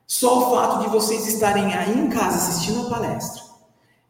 [0.06, 3.42] só o fato de vocês estarem aí em casa assistindo a palestra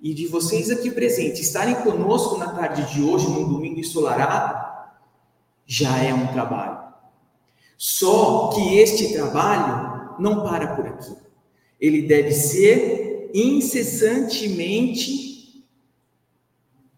[0.01, 4.63] e de vocês aqui presentes estarem conosco na tarde de hoje, num domingo ensolarado,
[5.67, 6.84] já é um trabalho.
[7.77, 11.15] Só que este trabalho não para por aqui.
[11.81, 15.65] Ele deve ser incessantemente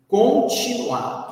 [0.07, 1.27] continuado.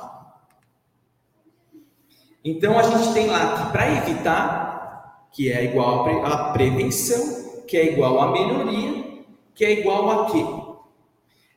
[2.45, 7.93] Então a gente tem lá que para evitar, que é igual a prevenção, que é
[7.93, 10.45] igual a melhoria, que é igual a quê?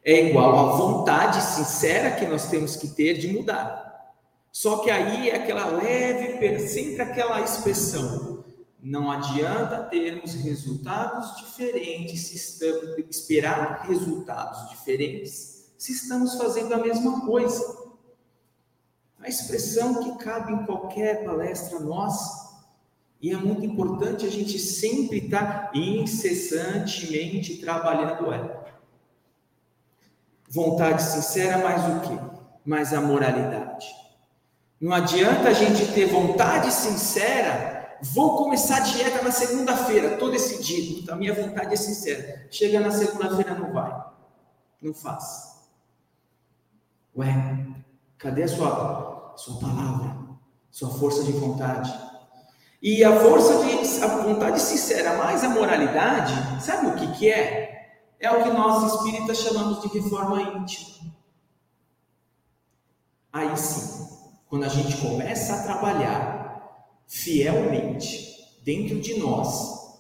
[0.04, 3.87] É igual à vontade sincera que nós temos que ter de mudar.
[4.58, 8.44] Só que aí é aquela leve, sempre aquela expressão.
[8.82, 17.24] Não adianta termos resultados diferentes se estamos esperar resultados diferentes se estamos fazendo a mesma
[17.24, 17.86] coisa.
[19.20, 22.66] A expressão que cabe em qualquer palestra nossa
[23.22, 28.66] e é muito importante a gente sempre estar incessantemente trabalhando ela.
[30.50, 32.20] Vontade sincera, mais o quê?
[32.66, 34.07] Mais a moralidade.
[34.80, 41.12] Não adianta a gente ter vontade sincera, vou começar a dieta na segunda-feira, todo decidido,
[41.12, 42.48] a minha vontade é sincera.
[42.52, 44.06] Chega na segunda-feira, não vai.
[44.82, 45.58] Não faz.
[47.16, 47.66] Ué,
[48.20, 50.16] cadê a sua, sua palavra?
[50.70, 51.92] Sua força de vontade?
[52.80, 57.98] E a força de a vontade sincera mais a moralidade, sabe o que, que é?
[58.20, 61.12] É o que nós espíritas chamamos de reforma íntima.
[63.34, 64.17] Aí sim,
[64.50, 69.98] quando a gente começa a trabalhar fielmente dentro de nós,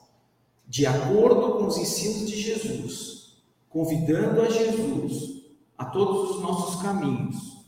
[0.67, 5.43] de acordo com os ensinos de Jesus, convidando a Jesus
[5.77, 7.65] a todos os nossos caminhos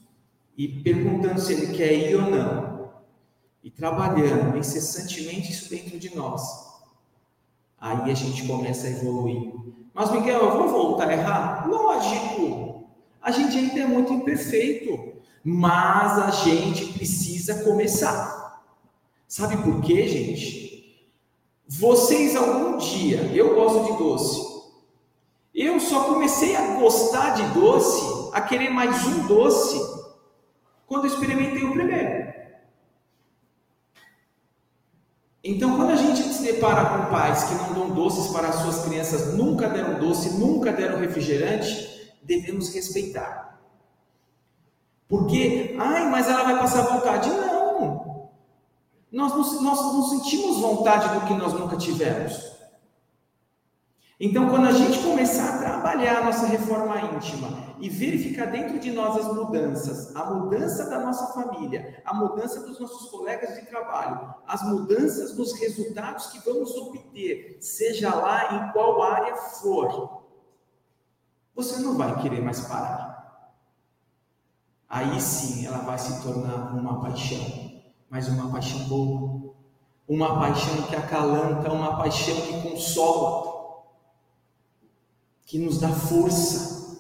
[0.58, 2.70] e perguntando se ele quer ir ou não,
[3.64, 6.42] e trabalhando incessantemente isso dentro de nós,
[7.78, 9.54] aí a gente começa a evoluir.
[9.94, 11.68] Mas, Miguel, eu vou voltar a errar?
[11.68, 12.90] Lógico!
[13.22, 15.09] A gente ainda é muito imperfeito
[15.44, 18.64] mas a gente precisa começar.
[19.28, 21.10] Sabe por quê, gente?
[21.68, 24.50] Vocês algum dia, eu gosto de doce.
[25.54, 29.80] Eu só comecei a gostar de doce, a querer mais um doce,
[30.88, 32.34] quando eu experimentei o primeiro.
[35.44, 38.84] Então, quando a gente se depara com pais que não dão doces para as suas
[38.86, 43.49] crianças, nunca deram doce, nunca deram refrigerante, devemos respeitar.
[45.10, 47.32] Porque, ai, mas ela vai passar vontade.
[47.32, 48.30] Não!
[49.12, 52.60] Nós não, nós não sentimos vontade do que nós nunca tivemos.
[54.20, 58.92] Então, quando a gente começar a trabalhar a nossa reforma íntima e verificar dentro de
[58.92, 64.36] nós as mudanças, a mudança da nossa família, a mudança dos nossos colegas de trabalho,
[64.46, 70.26] as mudanças nos resultados que vamos obter, seja lá em qual área for,
[71.56, 73.09] você não vai querer mais parar
[74.90, 79.54] aí sim ela vai se tornar uma paixão, mas uma paixão boa,
[80.08, 83.84] uma paixão que acalanta, uma paixão que consola,
[85.46, 86.98] que nos dá força.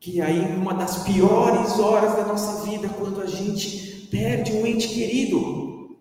[0.00, 4.88] Que aí, numa das piores horas da nossa vida, quando a gente perde um ente
[4.88, 5.96] querido,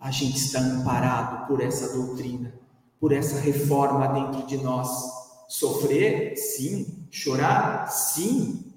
[0.00, 2.54] a gente está amparado por essa doutrina,
[2.98, 5.15] por essa reforma dentro de nós
[5.48, 7.06] Sofrer, sim.
[7.10, 8.72] Chorar, sim.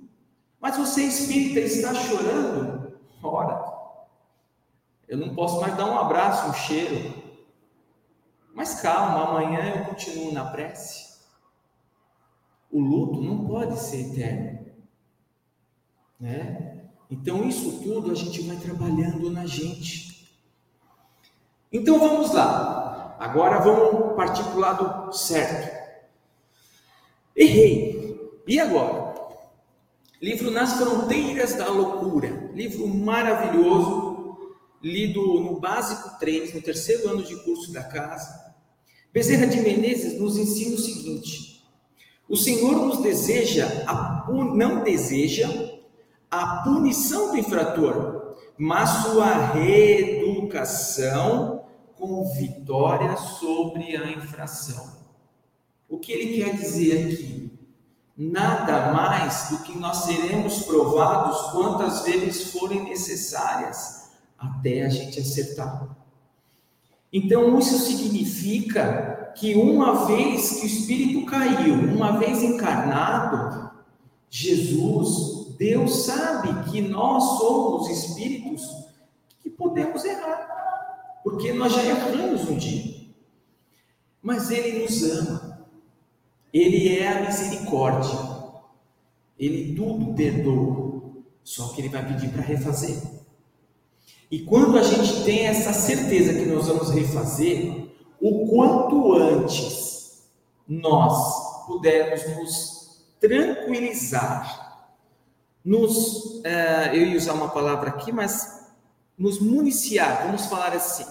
[0.59, 2.99] Mas você espírita está chorando?
[3.23, 3.69] Ora,
[5.07, 7.13] eu não posso mais dar um abraço, um cheiro.
[8.53, 11.19] Mas calma, amanhã eu continuo na prece.
[12.71, 14.67] O luto não pode ser eterno,
[16.19, 16.89] né?
[17.09, 20.29] Então isso tudo a gente vai trabalhando na gente.
[21.71, 23.15] Então vamos lá.
[23.19, 25.78] Agora vamos partir para o lado certo.
[27.39, 28.19] Errei.
[28.45, 29.15] E agora?
[30.21, 32.51] Livro Nas Fronteiras da Loucura.
[32.53, 34.49] Livro maravilhoso,
[34.83, 38.53] lido no básico 3, no terceiro ano de curso da casa.
[39.13, 41.63] Bezerra de Menezes nos ensina o seguinte:
[42.27, 45.47] o Senhor nos deseja, a, não deseja
[46.29, 51.63] a punição do infrator, mas sua reeducação
[51.95, 54.98] com vitória sobre a infração.
[55.89, 57.51] O que ele quer dizer aqui?
[58.15, 65.95] Nada mais do que nós seremos provados quantas vezes forem necessárias até a gente acertar.
[67.11, 73.71] Então, isso significa que uma vez que o Espírito caiu, uma vez encarnado,
[74.29, 78.69] Jesus, Deus sabe que nós somos espíritos
[79.41, 82.99] que podemos errar, porque nós já erramos um dia.
[84.21, 85.48] Mas Ele nos ama.
[86.53, 88.17] Ele é a misericórdia.
[89.37, 91.01] Ele tudo perdoa.
[91.43, 93.01] Só que ele vai pedir para refazer.
[94.29, 97.87] E quando a gente tem essa certeza que nós vamos refazer,
[98.21, 100.23] o quanto antes
[100.67, 104.87] nós pudermos nos tranquilizar,
[105.65, 108.67] nos, uh, eu ia usar uma palavra aqui, mas
[109.17, 111.05] nos municiar, vamos falar assim,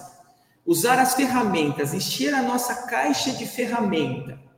[0.65, 4.48] usar as ferramentas, encher a nossa caixa de ferramenta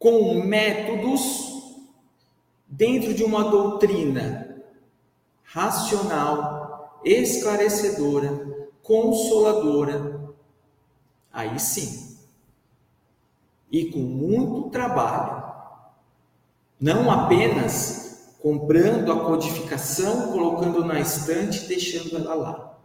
[0.00, 1.76] com métodos
[2.66, 4.62] dentro de uma doutrina
[5.44, 10.32] racional, esclarecedora, consoladora,
[11.30, 12.16] aí sim.
[13.70, 15.50] E com muito trabalho.
[16.80, 22.78] Não apenas comprando a codificação, colocando na estante e deixando ela lá.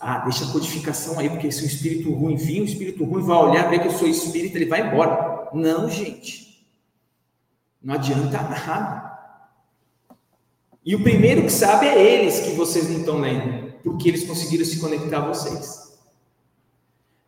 [0.00, 3.36] Ah, deixa a codificação aí, porque se o espírito ruim vir, o espírito ruim vai
[3.36, 5.35] olhar, ver que eu sou espírito, ele vai embora.
[5.52, 6.66] Não, gente.
[7.82, 9.06] Não adianta nada.
[10.84, 14.64] E o primeiro que sabe é eles que vocês não estão lendo, porque eles conseguiram
[14.64, 15.98] se conectar a vocês.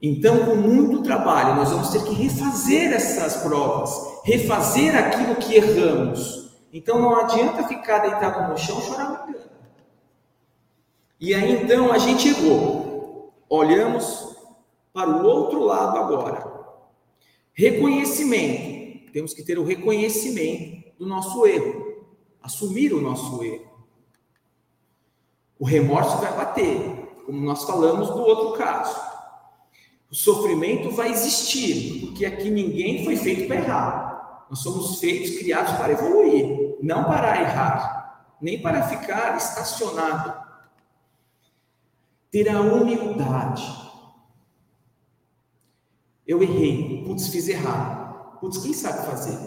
[0.00, 3.90] Então, com muito trabalho, nós vamos ter que refazer essas provas,
[4.24, 6.52] refazer aquilo que erramos.
[6.72, 9.34] Então, não adianta ficar deitado no chão chorando.
[11.20, 13.34] E aí, então, a gente errou.
[13.48, 14.36] Olhamos
[14.92, 16.57] para o outro lado agora.
[17.59, 19.11] Reconhecimento.
[19.12, 22.06] Temos que ter o reconhecimento do nosso erro,
[22.40, 23.66] assumir o nosso erro.
[25.59, 26.78] O remorso vai bater,
[27.26, 28.96] como nós falamos do outro caso.
[30.09, 34.46] O sofrimento vai existir, porque aqui ninguém foi feito para errar.
[34.48, 40.46] Nós somos feitos, criados para evoluir, não para errar, nem para ficar estacionado.
[42.30, 43.88] Ter a humildade
[46.29, 48.39] eu errei, putz, fiz errado.
[48.39, 49.39] Putz, quem sabe fazer?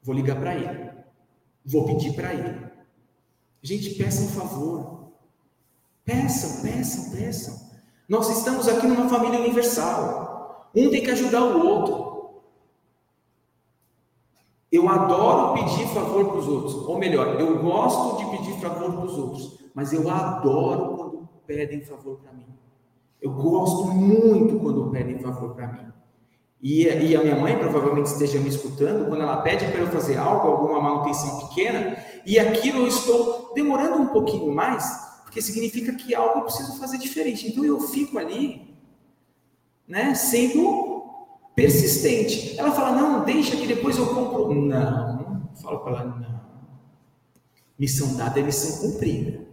[0.00, 0.92] Vou ligar para ele.
[1.66, 2.70] Vou pedir para ele.
[3.60, 5.12] Gente, peçam um favor.
[6.04, 7.70] Peçam, peçam, peçam.
[8.08, 10.70] Nós estamos aqui numa família universal.
[10.74, 12.12] Um tem que ajudar o outro.
[14.70, 16.74] Eu adoro pedir favor para os outros.
[16.74, 19.58] Ou melhor, eu gosto de pedir favor para os outros.
[19.74, 22.46] Mas eu adoro quando pedem favor para mim.
[23.22, 25.92] Eu gosto muito quando pedem favor para mim.
[26.60, 30.16] E, e, a minha mãe provavelmente esteja me escutando, quando ela pede para eu fazer
[30.16, 34.84] algo, alguma manutenção pequena, e aquilo eu estou demorando um pouquinho mais,
[35.24, 37.48] porque significa que algo eu preciso fazer diferente.
[37.48, 38.76] Então eu fico ali,
[39.88, 41.02] né, sendo
[41.54, 42.58] persistente.
[42.58, 44.54] Ela fala: não, deixa que depois eu compro.
[44.54, 46.42] Não, não falo para ela, não.
[47.78, 49.44] Missão dada é missão cumprida.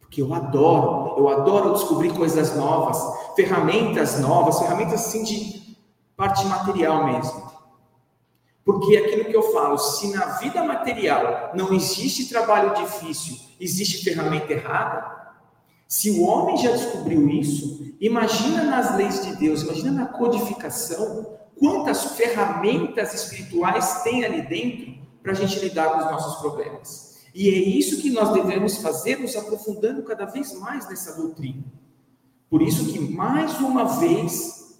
[0.00, 2.98] Porque eu adoro, eu adoro descobrir coisas novas,
[3.36, 5.76] ferramentas novas, ferramentas assim de
[6.16, 7.50] parte material mesmo.
[8.64, 14.52] Porque aquilo que eu falo, se na vida material não existe trabalho difícil, existe ferramenta
[14.52, 15.18] errada,
[15.86, 22.16] se o homem já descobriu isso, imagina nas leis de Deus, imagina na codificação, quantas
[22.16, 27.09] ferramentas espirituais tem ali dentro para a gente lidar com os nossos problemas.
[27.34, 31.62] E é isso que nós devemos fazer, nos aprofundando cada vez mais nessa doutrina.
[32.48, 34.76] Por isso que, mais uma vez,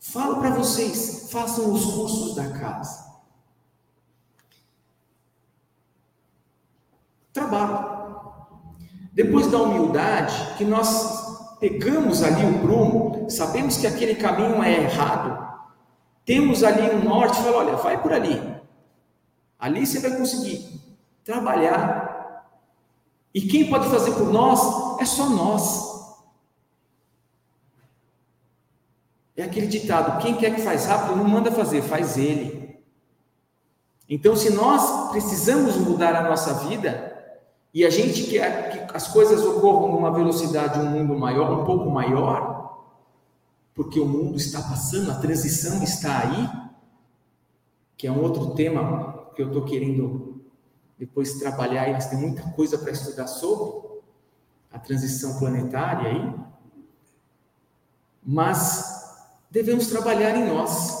[0.00, 3.08] falo para vocês, façam os cursos da casa.
[7.32, 8.00] Trabalho.
[9.12, 15.48] Depois da humildade, que nós pegamos ali o prumo, sabemos que aquele caminho é errado,
[16.24, 18.40] temos ali um norte, fala, olha, vai por ali.
[19.58, 20.79] Ali você vai conseguir
[21.30, 22.44] trabalhar.
[23.32, 25.88] E quem pode fazer por nós é só nós.
[29.36, 32.80] É aquele ditado: quem quer que faz rápido não manda fazer, faz ele.
[34.08, 37.06] Então, se nós precisamos mudar a nossa vida
[37.72, 41.88] e a gente quer que as coisas ocorram numa velocidade, um mundo maior, um pouco
[41.88, 42.88] maior,
[43.72, 46.50] porque o mundo está passando, a transição está aí,
[47.96, 50.29] que é um outro tema que eu estou querendo
[51.00, 53.88] depois trabalhar e nós temos muita coisa para estudar sobre
[54.70, 56.34] a transição planetária aí.
[58.22, 59.16] Mas
[59.50, 61.00] devemos trabalhar em nós.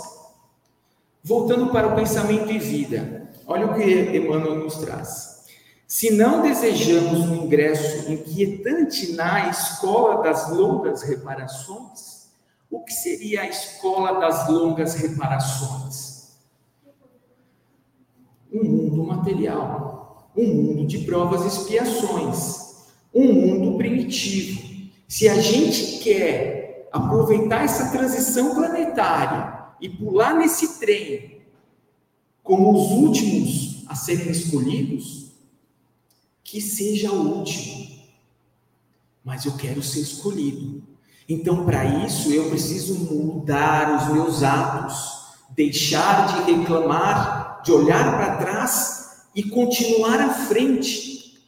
[1.22, 5.44] Voltando para o pensamento e vida, olha o que Emmanuel nos traz.
[5.86, 12.30] Se não desejamos um ingresso inquietante na escola das longas reparações,
[12.70, 16.09] o que seria a escola das longas reparações?
[18.52, 19.90] Um mundo material
[20.36, 22.76] um mundo de provas e expiações,
[23.14, 24.70] um mundo primitivo.
[25.08, 31.40] Se a gente quer aproveitar essa transição planetária e pular nesse trem
[32.42, 35.32] como os últimos a serem escolhidos,
[36.42, 37.88] que seja o último.
[39.24, 40.82] Mas eu quero ser escolhido.
[41.28, 48.36] Então, para isso, eu preciso mudar os meus atos, deixar de reclamar, de olhar para
[48.36, 51.40] trás e continuar à frente.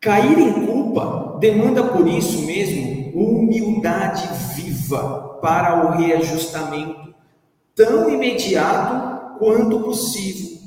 [0.00, 7.14] Cair em culpa demanda por isso mesmo humildade viva para o reajustamento
[7.74, 10.60] tão imediato quanto possível,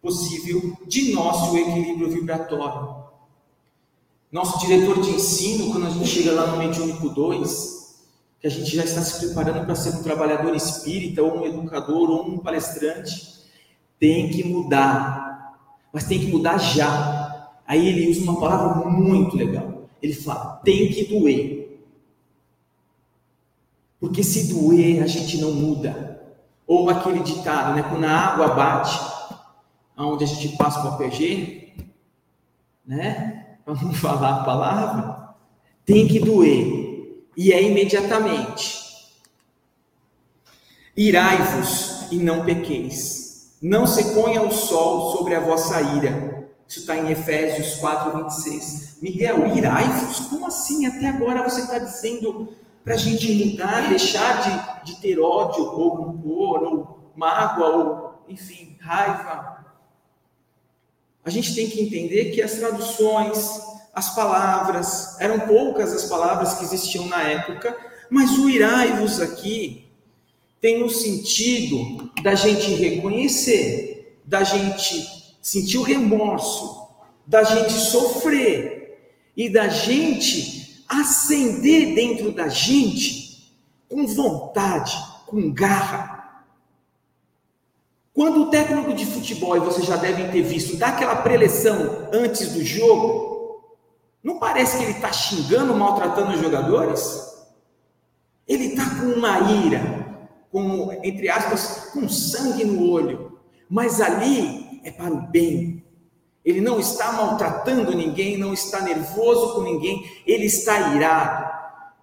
[0.00, 3.04] possível de nosso equilíbrio vibratório.
[4.30, 8.04] Nosso diretor de ensino, quando a gente chega lá no Mediúnico 2,
[8.40, 12.10] que a gente já está se preparando para ser um trabalhador espírita, ou um educador,
[12.10, 13.33] ou um palestrante,
[14.04, 15.24] tem que mudar
[15.94, 17.52] mas tem que mudar já.
[17.64, 19.88] Aí ele usa uma palavra muito legal.
[20.02, 21.80] Ele fala: tem que doer.
[24.00, 26.20] Porque se doer, a gente não muda.
[26.66, 27.84] Ou aquele ditado, né?
[27.84, 28.98] Quando a água bate,
[29.96, 31.72] aonde a gente passa o APG,
[32.84, 33.58] né?
[33.64, 35.34] Vamos falar a palavra.
[35.86, 37.24] Tem que doer.
[37.36, 38.82] E é imediatamente.
[40.96, 43.13] Irai-vos e não pequeis.
[43.64, 46.46] Não se ponha o sol sobre a vossa ira.
[46.68, 48.98] Isso está em Efésios 4, 26.
[49.00, 50.20] Miguel, irai-vos?
[50.28, 50.84] Como assim?
[50.84, 52.52] Até agora você está dizendo
[52.84, 58.76] para a gente mudar, deixar de, de ter ódio, ou rancor, ou mágoa, ou, enfim,
[58.82, 59.64] raiva.
[61.24, 63.62] A gente tem que entender que as traduções,
[63.94, 67.74] as palavras, eram poucas as palavras que existiam na época,
[68.10, 69.83] mas o irai-vos aqui
[70.64, 76.88] tem o sentido da gente reconhecer, da gente sentir o remorso,
[77.26, 83.54] da gente sofrer e da gente acender dentro da gente
[83.90, 84.96] com vontade,
[85.26, 86.46] com garra.
[88.14, 92.54] Quando o técnico de futebol, e vocês já devem ter visto, dá aquela preleção antes
[92.54, 93.68] do jogo,
[94.22, 97.22] não parece que ele está xingando, maltratando os jogadores?
[98.48, 100.03] Ele está com uma ira,
[100.54, 105.82] com, entre aspas, com sangue no olho, mas ali é para o bem.
[106.44, 111.52] Ele não está maltratando ninguém, não está nervoso com ninguém, ele está irado.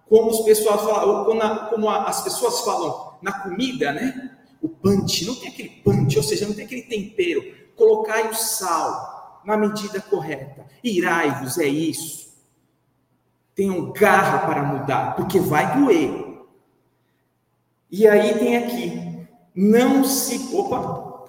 [0.06, 4.36] Como, os pessoal falam, como, como as pessoas falam na comida, né?
[4.60, 7.42] O punch, não tem aquele punch, ou seja, não tem aquele tempero.
[7.74, 10.66] Colocai o sal na medida correta.
[10.84, 12.30] Irai-vos, é isso.
[13.54, 16.31] Tenham garra para mudar, porque vai doer.
[17.92, 21.28] E aí tem aqui, não se, opa,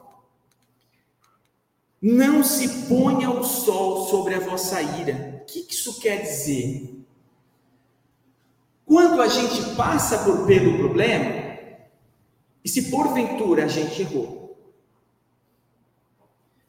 [2.02, 5.42] não se ponha o sol sobre a vossa ira.
[5.42, 7.06] O que isso quer dizer?
[8.86, 11.44] Quando a gente passa por pelo problema,
[12.64, 14.58] e se porventura a gente errou,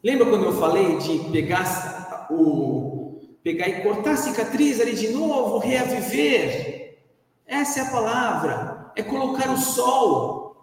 [0.02, 5.58] lembra quando eu falei de pegar o pegar e cortar a cicatriz ali de novo,
[5.58, 6.98] reaviver?
[7.46, 10.56] Essa é a palavra é colocar o sol,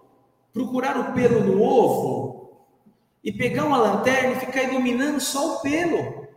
[0.53, 2.51] procurar o pelo no ovo
[3.23, 6.27] e pegar uma lanterna e ficar iluminando só o pelo.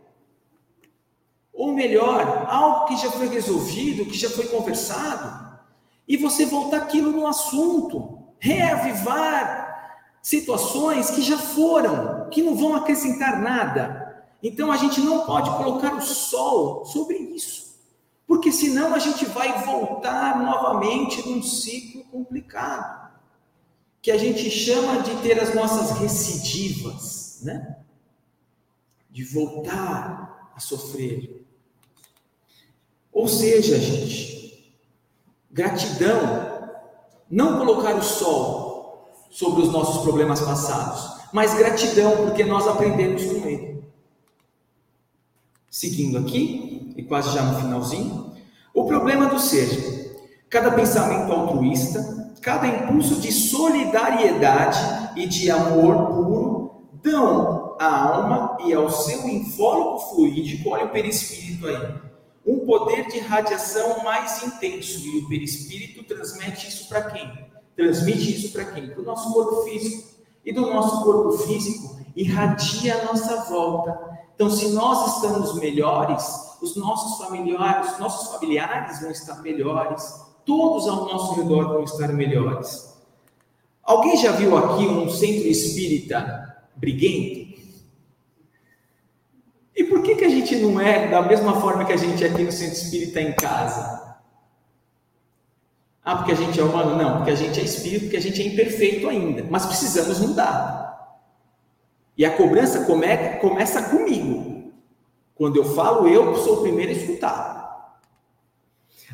[1.53, 5.57] Ou melhor, algo que já foi resolvido, que já foi conversado,
[6.07, 9.63] e você voltar aquilo no assunto, reavivar
[10.21, 14.25] situações que já foram, que não vão acrescentar nada.
[14.43, 17.64] Então a gente não pode colocar o sol sobre isso
[18.27, 23.11] porque senão a gente vai voltar novamente num ciclo complicado,
[24.01, 27.77] que a gente chama de ter as nossas recidivas, né?
[29.09, 31.45] De voltar a sofrer.
[33.11, 34.75] Ou seja, gente,
[35.51, 36.69] gratidão,
[37.29, 43.47] não colocar o sol sobre os nossos problemas passados, mas gratidão porque nós aprendemos com
[43.47, 43.83] ele.
[45.69, 46.64] Seguindo aqui,
[46.95, 48.33] e quase já no finalzinho,
[48.73, 50.13] o problema do ser.
[50.49, 54.79] Cada pensamento altruísta, cada impulso de solidariedade
[55.15, 61.67] e de amor puro dão à alma e ao seu invólucro fluídico, olha o perispírito
[61.67, 61.95] aí,
[62.45, 64.99] um poder de radiação mais intenso.
[65.05, 67.49] E o perispírito transmite isso para quem?
[67.75, 68.87] Transmite isso para quem?
[68.89, 70.15] Para o nosso corpo físico.
[70.45, 76.75] E do nosso corpo físico irradia a nossa volta então, se nós estamos melhores, os
[76.75, 82.93] nossos familiares, os nossos familiares vão estar melhores, todos ao nosso redor vão estar melhores.
[83.81, 87.55] Alguém já viu aqui um centro espírita briguento?
[89.73, 92.27] E por que, que a gente não é da mesma forma que a gente é
[92.27, 94.17] aqui no centro espírita em casa?
[96.03, 96.97] Ah, porque a gente é humano?
[96.97, 100.84] Não, porque a gente é espírito, porque a gente é imperfeito ainda, mas precisamos mudar.
[102.17, 103.07] E a cobrança come,
[103.39, 104.71] começa comigo.
[105.35, 107.99] Quando eu falo, eu sou o primeiro a escutar.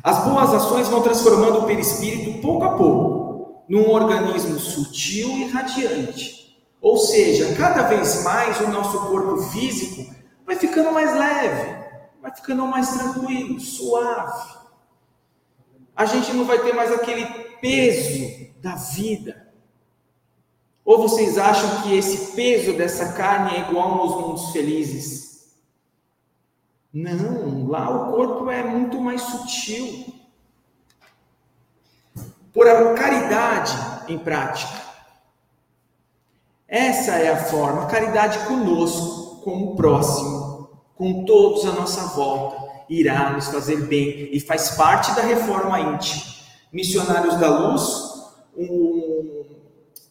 [0.02, 6.42] As boas ações vão transformando o perispírito pouco a pouco num organismo sutil e radiante.
[6.80, 10.12] Ou seja, cada vez mais o nosso corpo físico
[10.44, 11.84] vai ficando mais leve,
[12.20, 14.58] vai ficando mais tranquilo, suave.
[15.94, 17.24] A gente não vai ter mais aquele
[17.60, 19.51] peso da vida.
[20.84, 25.52] Ou vocês acham que esse peso dessa carne é igual nos mundos felizes?
[26.92, 30.12] Não, lá o corpo é muito mais sutil.
[32.52, 33.72] Por a caridade
[34.12, 34.82] em prática.
[36.68, 42.56] Essa é a forma, caridade conosco, com o próximo, com todos à nossa volta,
[42.88, 46.22] irá nos fazer bem e faz parte da reforma íntima.
[46.72, 47.82] Missionários da Luz,
[48.56, 48.91] um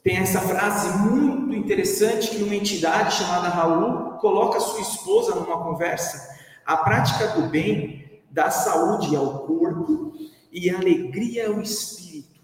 [0.04, 6.36] tem essa frase muito interessante que uma entidade chamada Raul coloca sua esposa numa conversa.
[6.66, 10.14] A prática do bem dá saúde ao corpo
[10.52, 12.42] e alegria ao espírito.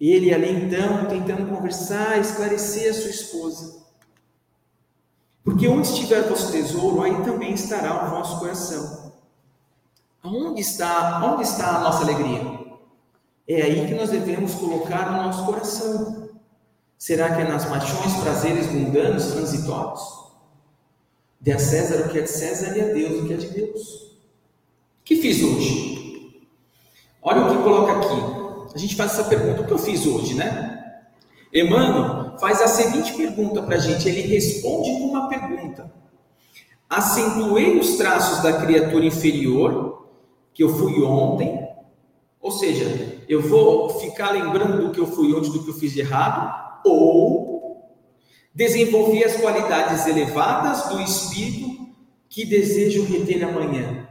[0.00, 3.84] Ele ali então tentando conversar, esclarecer a sua esposa.
[5.42, 9.12] Porque onde estiver vosso tesouro, aí também estará o vosso coração.
[10.24, 12.53] Onde está, onde está a nossa alegria?
[13.46, 16.30] É aí que nós devemos colocar o nosso coração.
[16.96, 20.00] Será que é nas paixões, prazeres mundanos, transitórios?
[21.40, 23.48] Dê a César o que é de César e a Deus o que é de
[23.48, 24.02] Deus.
[24.02, 26.40] O que fiz hoje?
[27.20, 28.74] Olha o que coloca aqui.
[28.74, 31.02] A gente faz essa pergunta: o que eu fiz hoje, né?
[31.52, 34.08] Emmanuel faz a seguinte pergunta para a gente.
[34.08, 35.92] Ele responde com uma pergunta:
[36.88, 40.08] Acentuei os traços da criatura inferior
[40.54, 41.68] que eu fui ontem,
[42.40, 45.92] ou seja, eu vou ficar lembrando do que eu fui ontem, do que eu fiz
[45.92, 47.54] de errado, ou
[48.54, 51.88] desenvolvi as qualidades elevadas do espírito
[52.28, 54.08] que desejo reter amanhã.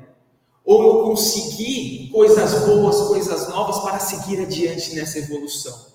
[0.66, 5.94] Ou eu consegui coisas boas, coisas novas para seguir adiante nessa evolução.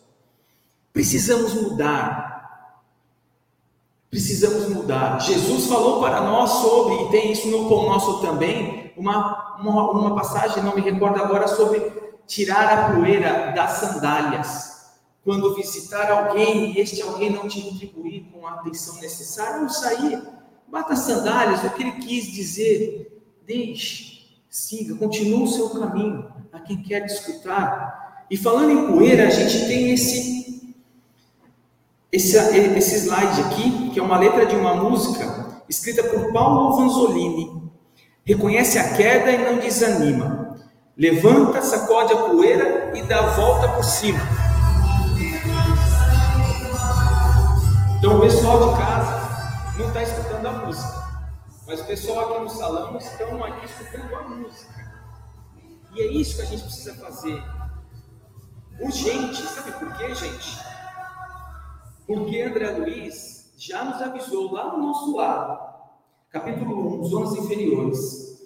[0.93, 2.29] Precisamos mudar.
[4.11, 5.21] Precisamos mudar.
[5.21, 10.15] Jesus falou para nós sobre, e tem isso no pão nosso também, uma, uma, uma
[10.15, 11.81] passagem, não me recordo agora, sobre
[12.29, 14.79] tirar a poeira das sandálias.
[15.25, 20.23] Quando visitar alguém e este alguém não te retribuir com a atenção necessária, não sair,
[20.69, 26.61] bata as sandálias, o que ele quis dizer, deixe, siga, continue o seu caminho, a
[26.61, 28.25] quem quer escutar.
[28.31, 30.75] E falando em poeira, a gente tem esse,
[32.13, 37.63] esse, esse slide aqui, que é uma letra de uma música escrita por Paulo Vanzolini.
[38.25, 40.38] Reconhece a queda e não desanima.
[40.99, 44.19] Levanta, sacode a poeira e dá a volta por cima.
[47.97, 51.23] Então o pessoal de casa não está escutando a música,
[51.69, 54.75] mas o pessoal aqui no salão estão aqui escutando a música.
[55.95, 57.45] E é isso que a gente precisa fazer.
[58.81, 60.59] Urgente, sabe por quê, gente?
[62.09, 65.61] Porque André Luiz já nos avisou lá no nosso lado,
[66.29, 68.38] capítulo 1, zonas inferiores.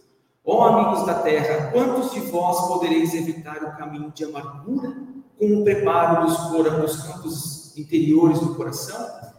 [0.45, 4.93] Ó oh, amigos da terra, quantos de vós podereis evitar o caminho de amargura
[5.39, 9.33] com o preparo dos, dos campos interiores do coração?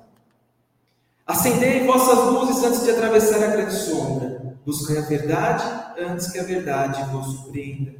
[1.27, 4.57] Acendei vossas luzes antes de atravessar a grande sombra.
[4.65, 5.63] Buscai a verdade
[5.99, 7.95] antes que a verdade vos surpreenda.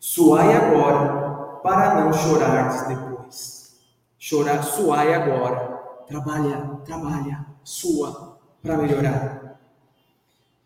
[0.00, 3.76] Suai agora, para não chorardes depois.
[4.18, 5.74] Chorar, suai agora.
[6.06, 9.58] Trabalha, trabalha, sua, para melhorar.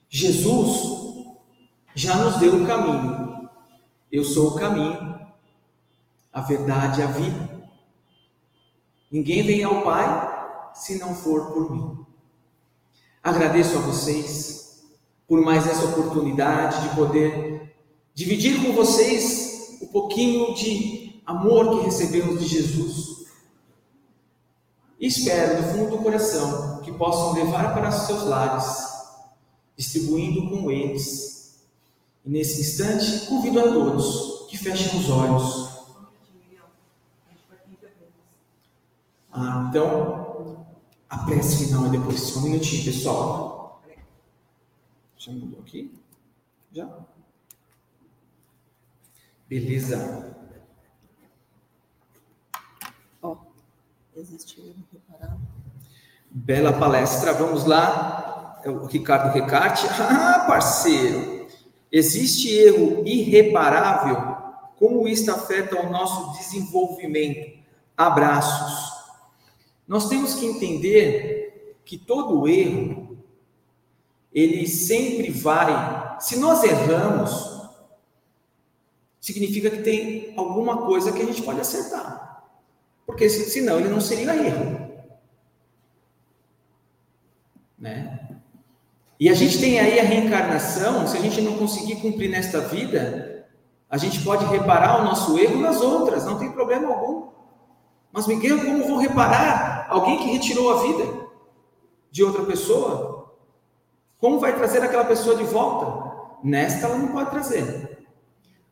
[0.09, 1.08] Jesus
[1.99, 3.51] já nos deu o caminho.
[4.11, 5.19] Eu sou o caminho,
[6.33, 7.69] a verdade e a vida.
[9.11, 12.07] Ninguém vem ao Pai se não for por mim.
[13.21, 14.87] Agradeço a vocês
[15.27, 17.75] por mais essa oportunidade de poder
[18.15, 23.27] dividir com vocês um pouquinho de amor que recebemos de Jesus.
[25.01, 28.87] E espero do fundo do coração que possam levar para seus lares,
[29.77, 31.38] distribuindo com eles.
[32.25, 35.69] E nesse instante, convido a todos que fechem os olhos.
[39.31, 40.67] Ah, então,
[41.09, 42.21] a prece final é depois.
[42.21, 43.83] Só um minutinho, pessoal.
[45.17, 45.95] Já mudou aqui?
[46.73, 46.89] Já?
[49.49, 50.37] Beleza.
[53.23, 53.39] Ó, oh.
[56.31, 57.33] Bela palestra.
[57.35, 58.61] Vamos lá.
[58.65, 59.87] É o Ricardo Recarte.
[60.01, 61.38] Ah, parceiro.
[61.91, 64.37] Existe erro irreparável?
[64.77, 67.59] Como isso afeta o nosso desenvolvimento?
[67.97, 68.93] Abraços.
[69.87, 73.19] Nós temos que entender que todo erro,
[74.33, 76.17] ele sempre vai.
[76.21, 77.59] Se nós erramos,
[79.19, 82.47] significa que tem alguma coisa que a gente pode acertar.
[83.07, 84.89] Porque senão ele não seria erro.
[87.79, 88.39] Né?
[89.21, 93.47] E a gente tem aí a reencarnação, se a gente não conseguir cumprir nesta vida,
[93.91, 97.29] a gente pode reparar o nosso erro nas outras, não tem problema algum.
[98.13, 101.27] Mas Miguel, como vou reparar alguém que retirou a vida
[102.11, 103.35] de outra pessoa?
[104.19, 106.17] Como vai trazer aquela pessoa de volta?
[106.43, 108.07] Nesta ela não pode trazer.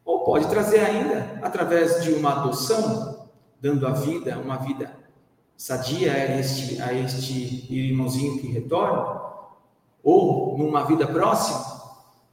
[0.04, 3.28] Ou pode trazer ainda através de uma adoção,
[3.60, 4.96] dando a vida, uma vida
[5.56, 9.25] sadia a este, a este irmãozinho que retorna,
[10.06, 11.82] ou numa vida próxima,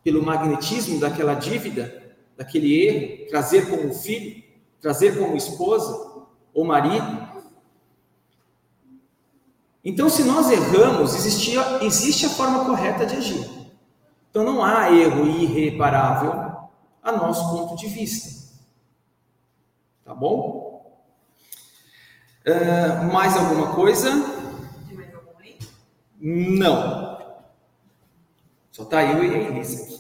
[0.04, 4.44] pelo magnetismo daquela dívida, daquele erro, trazer como filho,
[4.80, 7.28] trazer como esposa, ou marido.
[9.84, 13.50] Então, se nós erramos, existia, existe a forma correta de agir.
[14.30, 16.32] Então, não há erro irreparável
[17.02, 18.54] a nosso ponto de vista.
[20.06, 21.02] Tá bom?
[22.46, 24.12] Uh, mais alguma coisa?
[26.20, 27.13] Não.
[28.74, 30.00] Só está eu e a Elisa aqui.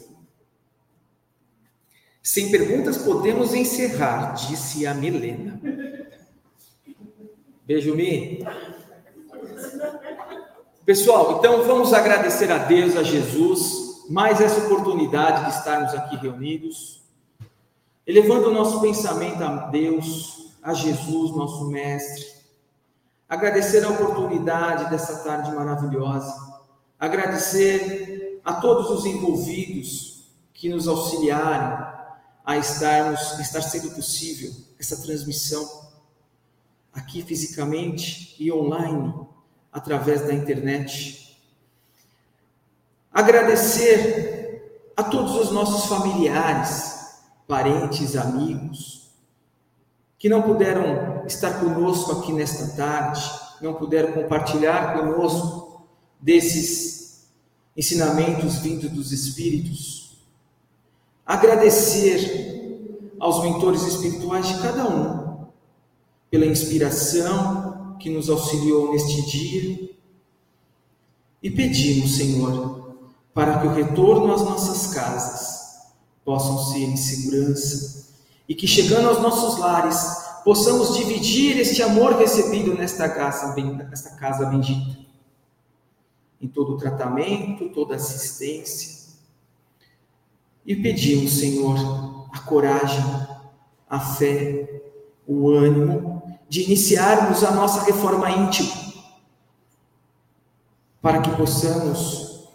[2.23, 5.61] Sem perguntas podemos encerrar, disse a Milena.
[7.67, 8.43] Beijo, Mi.
[10.83, 17.03] Pessoal, então vamos agradecer a Deus, a Jesus, mais essa oportunidade de estarmos aqui reunidos,
[18.07, 22.25] elevando o nosso pensamento a Deus, a Jesus, nosso Mestre.
[23.29, 26.33] Agradecer a oportunidade dessa tarde maravilhosa.
[26.99, 31.93] Agradecer a todos os envolvidos que nos auxiliaram
[32.45, 35.83] a estarmos, estar sendo possível essa transmissão
[36.91, 39.13] aqui fisicamente e online
[39.71, 41.39] através da internet.
[43.11, 49.09] Agradecer a todos os nossos familiares, parentes, amigos,
[50.19, 53.21] que não puderam estar conosco aqui nesta tarde,
[53.61, 55.87] não puderam compartilhar conosco
[56.19, 57.02] desses
[57.75, 60.17] ensinamentos vindos dos Espíritos.
[61.25, 65.47] Agradecer aos mentores espirituais de cada um,
[66.29, 69.89] pela inspiração, que nos auxiliou neste dia
[71.41, 72.95] e pedimos, Senhor,
[73.33, 75.93] para que o retorno às nossas casas
[76.23, 78.09] possam ser em segurança
[78.47, 79.97] e que chegando aos nossos lares
[80.43, 85.02] possamos dividir este amor recebido nesta casa, nesta casa bendita,
[86.43, 89.13] em todo o tratamento, toda assistência.
[90.65, 93.03] E pedimos, Senhor, a coragem,
[93.89, 94.81] a fé,
[95.25, 98.73] o ânimo de iniciarmos a nossa reforma íntima,
[101.01, 102.49] para que possamos,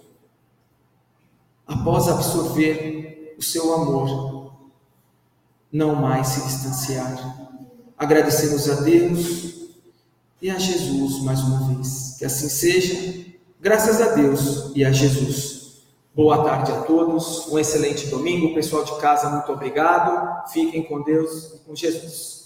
[1.66, 4.52] após absorver o seu amor,
[5.72, 7.48] não mais se distanciar.
[7.96, 9.70] Agradecemos a Deus
[10.40, 12.16] e a Jesus mais uma vez.
[12.18, 13.27] Que assim seja,
[13.60, 15.82] graças a Deus e a Jesus.
[16.14, 18.54] Boa tarde a todos, um excelente domingo.
[18.54, 20.50] Pessoal de casa, muito obrigado.
[20.52, 22.37] Fiquem com Deus e com Jesus.